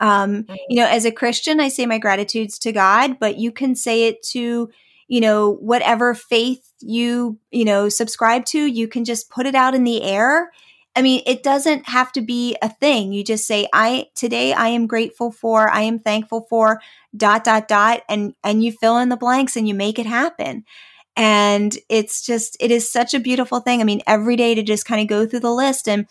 [0.01, 3.75] Um, you know, as a Christian, I say my gratitudes to God, but you can
[3.75, 4.69] say it to,
[5.11, 8.65] you know, whatever faith you, you know, subscribe to.
[8.65, 10.53] You can just put it out in the air.
[10.95, 13.11] I mean, it doesn't have to be a thing.
[13.11, 16.79] You just say, I, today I am grateful for, I am thankful for
[17.15, 18.03] dot, dot, dot.
[18.07, 20.63] And, and you fill in the blanks and you make it happen.
[21.17, 23.81] And it's just, it is such a beautiful thing.
[23.81, 25.89] I mean, every day to just kind of go through the list.
[25.89, 26.07] And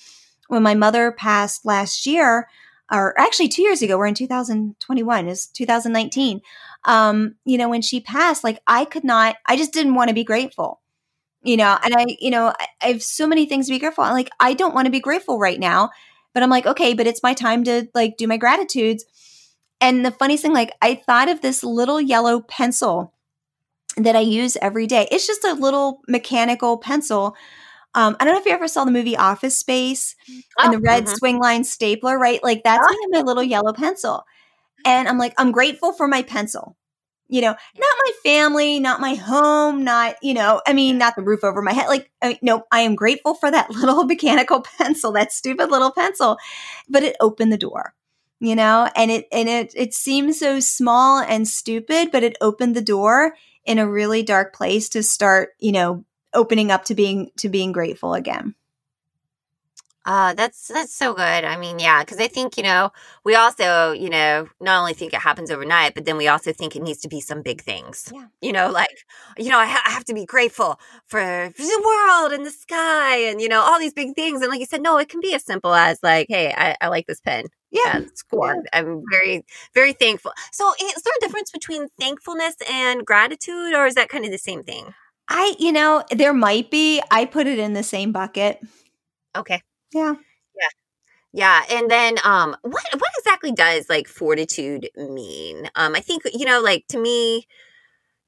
[0.48, 2.48] when my mother passed last year,
[2.90, 6.40] or actually two years ago, we're in 2021, is 2019.
[6.84, 10.14] Um, you know, when she passed, like I could not, I just didn't want to
[10.14, 10.80] be grateful,
[11.42, 14.04] you know, and I, you know, I, I have so many things to be grateful.
[14.04, 15.90] I'm like, I don't want to be grateful right now,
[16.34, 19.04] but I'm like, okay, but it's my time to like do my gratitudes.
[19.80, 23.14] And the funny thing, like I thought of this little yellow pencil
[23.96, 25.08] that I use every day.
[25.10, 27.34] It's just a little mechanical pencil.
[27.94, 30.78] Um, I don't know if you ever saw the movie Office Space oh, and the
[30.78, 31.14] red mm-hmm.
[31.14, 32.42] Swingline stapler, right?
[32.42, 33.08] Like that's oh.
[33.10, 34.24] my little yellow pencil.
[34.84, 36.76] And I'm like, I'm grateful for my pencil.
[37.30, 41.22] you know, not my family, not my home, not, you know, I mean, not the
[41.22, 41.86] roof over my head.
[41.86, 45.92] Like, I mean, no, I am grateful for that little mechanical pencil, that stupid little
[45.92, 46.38] pencil,
[46.88, 47.94] but it opened the door,
[48.40, 52.74] you know, and it, and it, it seems so small and stupid, but it opened
[52.74, 53.34] the door
[53.64, 56.04] in a really dark place to start, you know,
[56.34, 58.54] opening up to being, to being grateful again.
[60.06, 61.22] Uh, that's that's so good.
[61.44, 62.90] I mean, yeah, because I think you know
[63.22, 66.74] we also you know not only think it happens overnight, but then we also think
[66.74, 68.10] it needs to be some big things.
[68.12, 68.26] Yeah.
[68.40, 69.04] You know, like
[69.36, 73.16] you know I, ha- I have to be grateful for, the world and the sky
[73.16, 74.40] and you know all these big things.
[74.40, 76.88] And like you said, no, it can be as simple as like, hey, I, I
[76.88, 77.44] like this pen.
[77.70, 77.98] Yeah.
[77.98, 78.46] it's cool.
[78.46, 78.62] Yeah.
[78.72, 80.32] I'm very very thankful.
[80.50, 84.38] So, is there a difference between thankfulness and gratitude, or is that kind of the
[84.38, 84.94] same thing?
[85.30, 87.02] I, you know, there might be.
[87.10, 88.60] I put it in the same bucket.
[89.36, 89.62] Okay.
[89.92, 90.14] Yeah.
[90.54, 90.68] Yeah,
[91.32, 91.78] Yeah.
[91.78, 95.70] and then um what what exactly does like fortitude mean?
[95.76, 97.46] Um I think you know like to me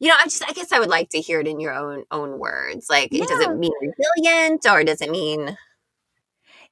[0.00, 2.04] you know, I just I guess I would like to hear it in your own
[2.12, 2.88] own words.
[2.90, 3.52] Like does Yeah.
[3.52, 5.56] it mean resilient or does it mean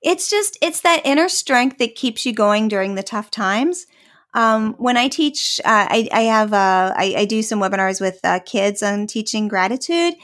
[0.03, 3.87] It's just, it's that inner strength that keeps you going during the tough times.
[4.35, 8.21] Um, when I teach, uh, I, I have, uh, I, I do some webinars with
[8.25, 10.15] uh, kids on teaching gratitude,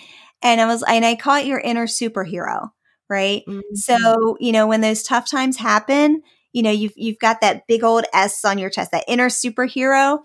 [0.42, 2.70] and I was, and I call it your inner superhero,
[3.10, 3.42] right?
[3.74, 7.84] So, you know, when those tough times happen, you know, you've you've got that big
[7.84, 10.20] old S on your chest, that inner superhero,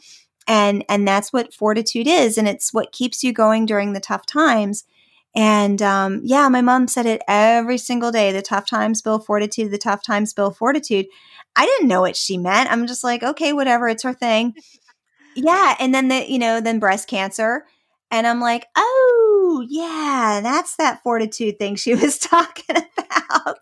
[0.48, 4.26] and and that's what fortitude is, and it's what keeps you going during the tough
[4.26, 4.86] times.
[5.36, 9.72] And um, yeah, my mom said it every single day: the tough times build fortitude,
[9.72, 11.08] the tough times build fortitude.
[11.56, 12.72] I didn't know what she meant.
[12.72, 14.56] I'm just like, okay, whatever, it's her thing.
[15.36, 17.66] Yeah, and then the you know then breast cancer,
[18.10, 23.58] and I'm like, oh yeah, that's that fortitude thing she was talking about.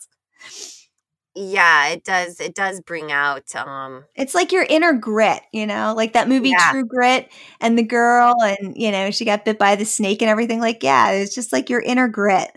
[1.35, 5.93] yeah, it does it does bring out um It's like your inner grit, you know,
[5.95, 6.71] like that movie Yeah.
[6.71, 7.31] True Grit
[7.61, 10.83] and the girl and you know, she got bit by the snake and everything like
[10.83, 12.49] yeah, it's just like your inner grit.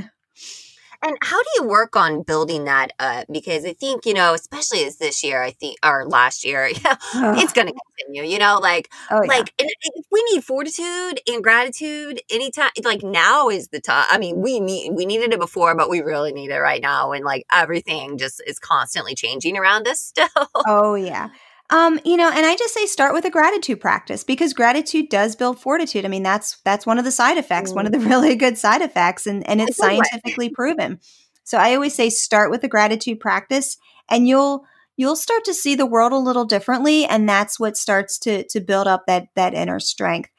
[1.03, 3.27] And how do you work on building that up?
[3.31, 6.97] Because I think, you know, especially as this year, I think or last year, yeah,
[7.15, 9.29] it's gonna continue, you know, like oh yeah.
[9.29, 14.19] like and if we need fortitude and gratitude anytime like now is the time i
[14.19, 17.25] mean we need we needed it before but we really need it right now and
[17.25, 20.29] like everything just is constantly changing around us still
[20.67, 21.29] Oh yeah.
[21.71, 25.37] Um, you know, and I just say start with a gratitude practice because gratitude does
[25.37, 26.05] build fortitude.
[26.05, 28.83] I mean, that's that's one of the side effects, one of the really good side
[28.83, 31.01] effects, and, and it's scientifically proven.
[31.45, 35.75] So I always say start with a gratitude practice and you'll you'll start to see
[35.75, 39.55] the world a little differently, and that's what starts to to build up that that
[39.55, 40.31] inner strength.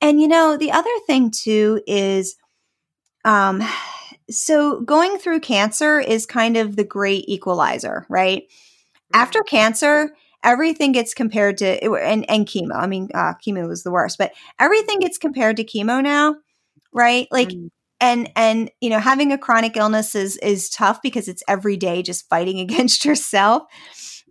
[0.00, 2.36] And you know, the other thing too is
[3.24, 3.62] um
[4.30, 8.44] so going through cancer is kind of the great equalizer, right?
[9.14, 10.10] after cancer
[10.44, 11.66] everything gets compared to
[11.96, 12.76] and, and chemo.
[12.76, 16.36] I mean uh, chemo was the worst but everything gets compared to chemo now
[16.92, 17.26] right?
[17.30, 17.70] Like Mm.
[18.00, 22.02] and and you know having a chronic illness is is tough because it's every day
[22.02, 23.64] just fighting against yourself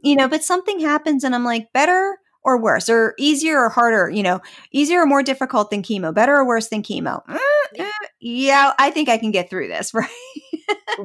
[0.03, 2.89] you know but something happens and i'm like better or worse?
[2.89, 4.41] Or easier or harder you know
[4.71, 7.25] easier or more difficult than chemo better or worse than chemo?
[7.25, 7.39] Mm,
[7.79, 7.89] eh,
[8.19, 10.09] yeah i think i can get through this right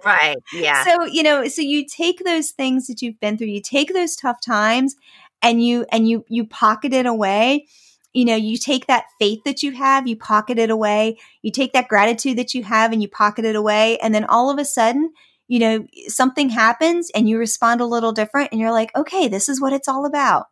[0.04, 0.84] right yeah.
[0.84, 4.16] So you know so you take those things that you've been through you take those
[4.16, 4.96] tough times
[5.42, 7.66] and you and you you pocket it away.
[8.12, 11.18] You know you take that faith that you have you pocket it away.
[11.42, 14.50] You take that gratitude that you have and you pocket it away and then all
[14.50, 15.12] of a sudden
[15.46, 19.48] you know something happens and you respond a little different and you're like okay this
[19.48, 20.46] is what it's all about.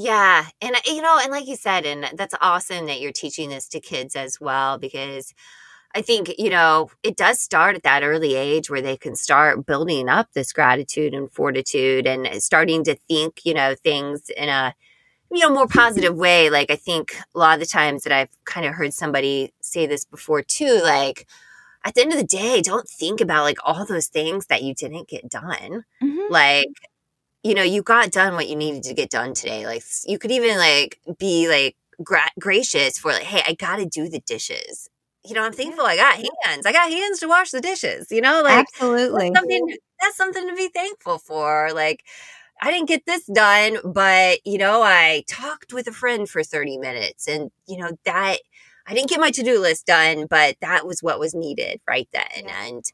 [0.00, 0.46] Yeah.
[0.62, 3.80] And, you know, and like you said, and that's awesome that you're teaching this to
[3.80, 5.34] kids as well, because
[5.94, 9.66] I think, you know, it does start at that early age where they can start
[9.66, 14.48] building up this gratitude and fortitude and uh, starting to think, you know, things in
[14.48, 14.74] a,
[15.30, 16.50] you know, more positive way.
[16.50, 19.86] Like, I think a lot of the times that I've kind of heard somebody say
[19.86, 21.26] this before too, like,
[21.84, 24.74] at the end of the day, don't think about like all those things that you
[24.74, 25.84] didn't get done.
[26.02, 26.30] Mm-hmm.
[26.30, 26.66] Like
[27.44, 29.64] you know you got done what you needed to get done today.
[29.64, 34.08] Like you could even like be like gra- gracious for like hey i gotta do
[34.08, 34.88] the dishes
[35.28, 36.66] you know i'm thankful i got hands.
[36.66, 39.30] I got hands to wash the dishes you know like absolutely.
[39.30, 42.04] that's something that's something to be thankful for like
[42.62, 46.78] i didn't get this done but you know i talked with a friend for 30
[46.78, 48.38] minutes and you know that
[48.86, 52.44] i didn't get my to-do list done but that was what was needed right then.
[52.44, 52.66] Yeah.
[52.66, 52.84] and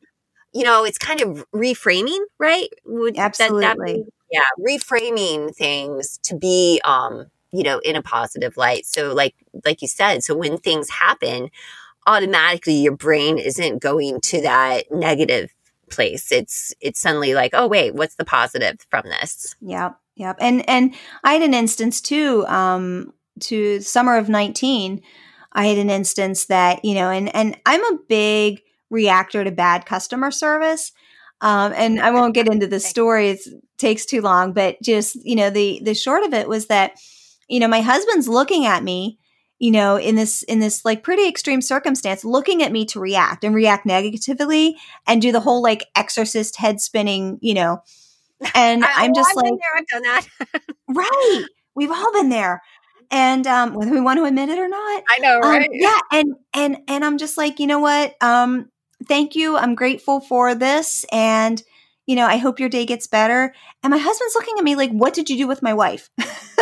[0.52, 2.68] you know it's kind of reframing right?
[2.86, 4.06] Would that- that Absolutely.
[4.30, 8.86] yeah reframing things to be um you know in a positive light.
[8.86, 11.50] So like like you said so when things happen
[12.06, 15.54] automatically your brain isn't going to that negative
[15.90, 20.36] place it's it's suddenly like oh wait what's the positive from this Yep, yep.
[20.40, 22.46] And and I had an instance too.
[22.46, 25.02] Um, to summer of 19,
[25.52, 29.86] I had an instance that, you know, and and I'm a big reactor to bad
[29.86, 30.92] customer service.
[31.40, 33.40] Um, and I won't get into the story; it
[33.78, 34.52] takes too long.
[34.52, 36.92] But just you know, the the short of it was that,
[37.48, 39.18] you know, my husband's looking at me,
[39.64, 43.44] you know, in this in this like pretty extreme circumstance, looking at me to react
[43.44, 47.82] and react negatively and do the whole like exorcist head spinning, you know.
[48.54, 50.26] And I, am just oh, like, there, I've done that.
[50.88, 51.44] right.
[51.74, 52.60] We've all been there
[53.10, 55.02] and um, whether we want to admit it or not.
[55.08, 55.66] I know, um, right?
[55.66, 58.22] Um, yeah, and and and I'm just like, you know what?
[58.22, 58.68] Um,
[59.08, 59.56] thank you.
[59.56, 61.62] I'm grateful for this, and
[62.04, 63.54] you know, I hope your day gets better.
[63.82, 66.10] And my husband's looking at me like, what did you do with my wife?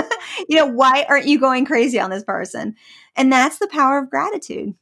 [0.48, 2.76] you know, why aren't you going crazy on this person?
[3.16, 4.74] And that's the power of gratitude.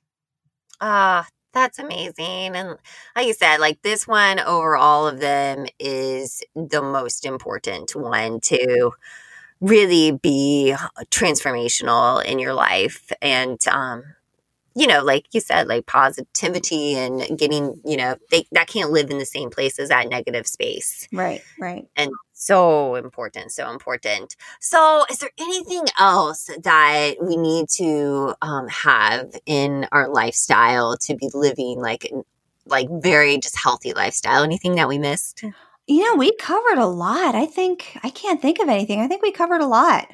[0.80, 2.54] Ah, that's amazing.
[2.56, 2.76] And
[3.16, 8.40] like you said, like this one over all of them is the most important one
[8.42, 8.92] to
[9.60, 10.74] really be
[11.10, 14.04] transformational in your life and um
[14.80, 19.10] you know like you said like positivity and getting you know they, that can't live
[19.10, 24.36] in the same place as that negative space right right and so important so important
[24.58, 31.14] so is there anything else that we need to um, have in our lifestyle to
[31.14, 32.10] be living like
[32.64, 35.44] like very just healthy lifestyle anything that we missed
[35.86, 37.34] you know, we covered a lot.
[37.34, 39.00] I think I can't think of anything.
[39.00, 40.06] I think we covered a lot.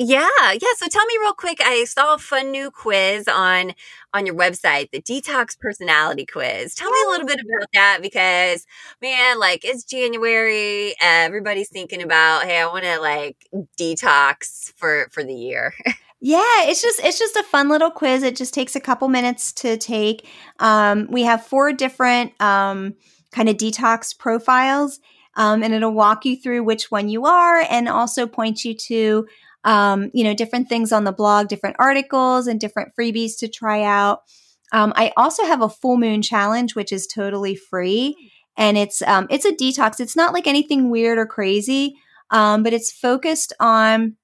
[0.00, 0.68] Yeah, yeah.
[0.76, 1.58] So tell me real quick.
[1.60, 3.72] I saw a fun new quiz on
[4.14, 6.76] on your website, the detox personality quiz.
[6.76, 8.64] Tell me a little bit about that because
[9.02, 13.36] man, like it's January, everybody's thinking about, hey, I want to like
[13.76, 15.74] detox for for the year.
[16.20, 18.24] Yeah, it's just it's just a fun little quiz.
[18.24, 20.26] It just takes a couple minutes to take.
[20.58, 22.94] Um, we have four different um,
[23.30, 24.98] kind of detox profiles.
[25.36, 29.28] Um, and it'll walk you through which one you are and also point you to
[29.64, 33.82] um, you know different things on the blog different articles and different freebies to try
[33.82, 34.22] out.
[34.70, 38.32] Um, i also have a full moon challenge which is totally free.
[38.56, 40.00] And it's um, it's a detox.
[40.00, 41.96] It's not like anything weird or crazy
[42.30, 44.16] um, but it's focused on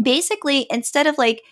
[0.00, 1.42] basically instead of like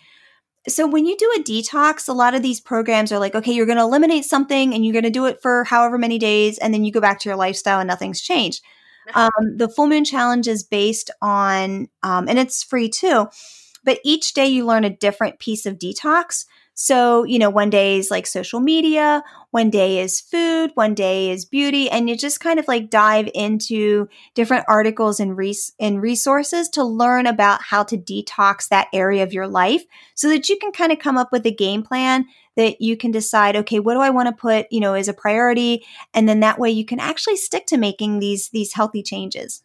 [0.67, 3.67] so when you do a detox, a lot of these programs are like, okay, you're
[3.67, 6.73] going to eliminate something and you're going to do it for however many days, and
[6.73, 8.63] then you go back to your lifestyle and nothing's changed.
[9.13, 13.27] Um, the full moon challenge is based on, um, and it's free too,
[13.83, 16.45] but each day you learn a different piece of detox.
[16.77, 21.31] So, you know, one day is like social media, one day is food, one day
[21.31, 26.01] is beauty, and you just kind of like dive into different articles and, res- and
[26.01, 30.57] resources to learn about how to detox that area of your life so that you
[30.57, 32.25] can kind of come up with a game plan
[32.57, 35.13] that you can decide, okay, what do I want to put, you know, as a
[35.13, 35.85] priority?
[36.13, 39.63] And then that way you can actually stick to making these, these healthy changes.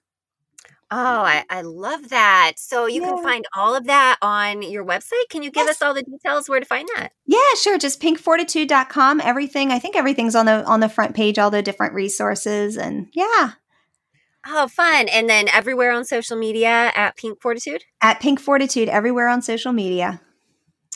[0.92, 2.54] Oh, I, I love that.
[2.56, 3.08] So you yeah.
[3.08, 5.28] can find all of that on your website.
[5.30, 5.76] Can you give yes.
[5.76, 7.12] us all the details where to find that?
[7.26, 7.78] Yeah, sure.
[7.78, 9.20] Just pinkfortitude.com.
[9.20, 9.70] Everything.
[9.70, 13.52] I think everything's on the on the front page, all the different resources and yeah.
[14.46, 15.08] Oh, fun.
[15.08, 17.84] And then everywhere on social media at Pink Fortitude?
[18.00, 20.20] At Pink Fortitude, everywhere on social media.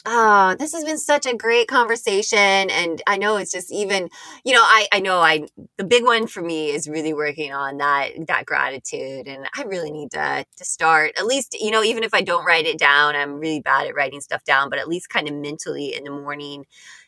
[0.06, 2.38] Oh, this has been such a great conversation.
[2.38, 4.10] And I know it's just even,
[4.44, 5.46] you know, I, I know I,
[5.78, 9.26] the big one for me is really working on that, that gratitude.
[9.26, 12.44] And I really need to, to start at least, you know, even if I don't
[12.44, 15.34] write it down, I'm really bad at writing stuff down, but at least kind of
[15.34, 16.66] mentally in the morning,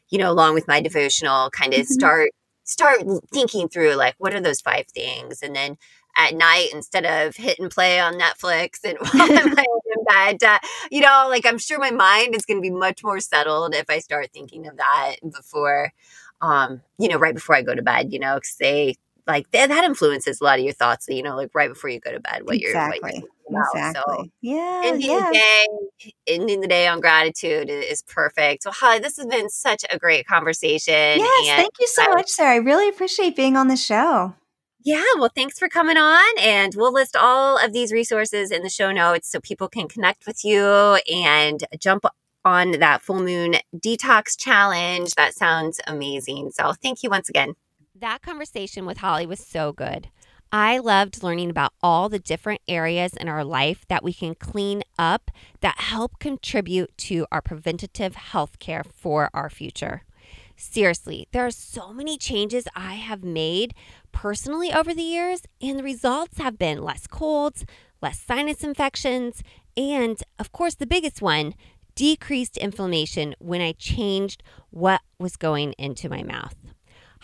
[0.09, 1.93] you know, along with my devotional, kind of mm-hmm.
[1.93, 2.31] start,
[2.65, 5.43] start thinking through like, what are those five things?
[5.43, 5.77] And then
[6.17, 10.43] at night instead of hit and play on Netflix and while I'm laying in bed.
[10.43, 10.59] Uh,
[10.91, 13.89] you know, like I'm sure my mind is going to be much more settled if
[13.89, 15.93] I start thinking of that before,
[16.41, 18.12] um, you know, right before I go to bed.
[18.12, 18.97] You know, because they
[19.27, 21.07] like that, that influences a lot of your thoughts.
[21.09, 22.99] You know, like right before you go to bed, what exactly.
[23.03, 24.03] you're what you're exactly.
[24.03, 25.27] So yeah, ending yeah.
[25.27, 28.62] the day, ending the day on gratitude is perfect.
[28.62, 30.95] So Holly, this has been such a great conversation.
[30.95, 32.55] Yes, thank you so much, Sarah.
[32.55, 34.35] I really appreciate being on the show.
[34.87, 36.39] Yeah, well, thanks for coming on.
[36.39, 40.28] And we'll list all of these resources in the show notes so people can connect
[40.28, 40.62] with you
[41.12, 42.05] and jump
[42.45, 45.16] on that full moon detox challenge.
[45.16, 46.53] That sounds amazing.
[46.53, 47.55] So thank you once again.
[47.97, 50.09] That conversation with Holly was so good.
[50.53, 54.84] I loved learning about all the different areas in our life that we can clean
[54.97, 55.32] up
[55.62, 60.05] that help contribute to our preventative health care for our future.
[60.59, 63.74] Seriously, there are so many changes I have made
[64.17, 67.67] personally over the years, and the results have been less colds,
[68.01, 69.43] less sinus infections,
[69.77, 71.53] and of course, the biggest one,
[71.95, 76.57] decreased inflammation when I changed what was going into my mouth.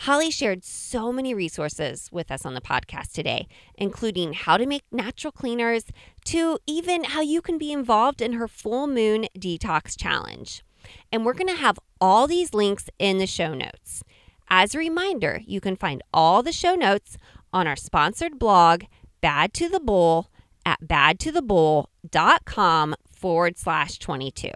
[0.01, 4.83] Holly shared so many resources with us on the podcast today, including how to make
[4.91, 5.85] natural cleaners
[6.25, 10.63] to even how you can be involved in her full moon detox challenge.
[11.11, 14.03] And we're going to have all these links in the show notes.
[14.49, 17.17] As a reminder, you can find all the show notes
[17.51, 18.83] on our sponsored blog,
[19.21, 20.27] Bad to the Bowl,
[20.65, 24.49] at badtothebowl.com forward slash 22.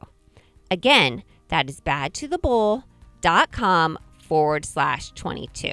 [0.70, 5.72] Again, that is badtothebowl.com forward slash 22.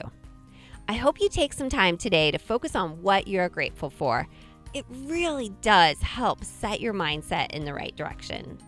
[0.87, 4.29] I hope you take some time today to focus on what you're grateful for.
[4.75, 8.59] It really does help set your mindset in the right direction.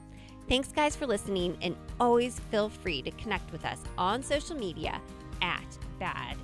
[0.48, 5.00] Thanks, guys, for listening, and always feel free to connect with us on social media
[5.42, 6.36] at Bad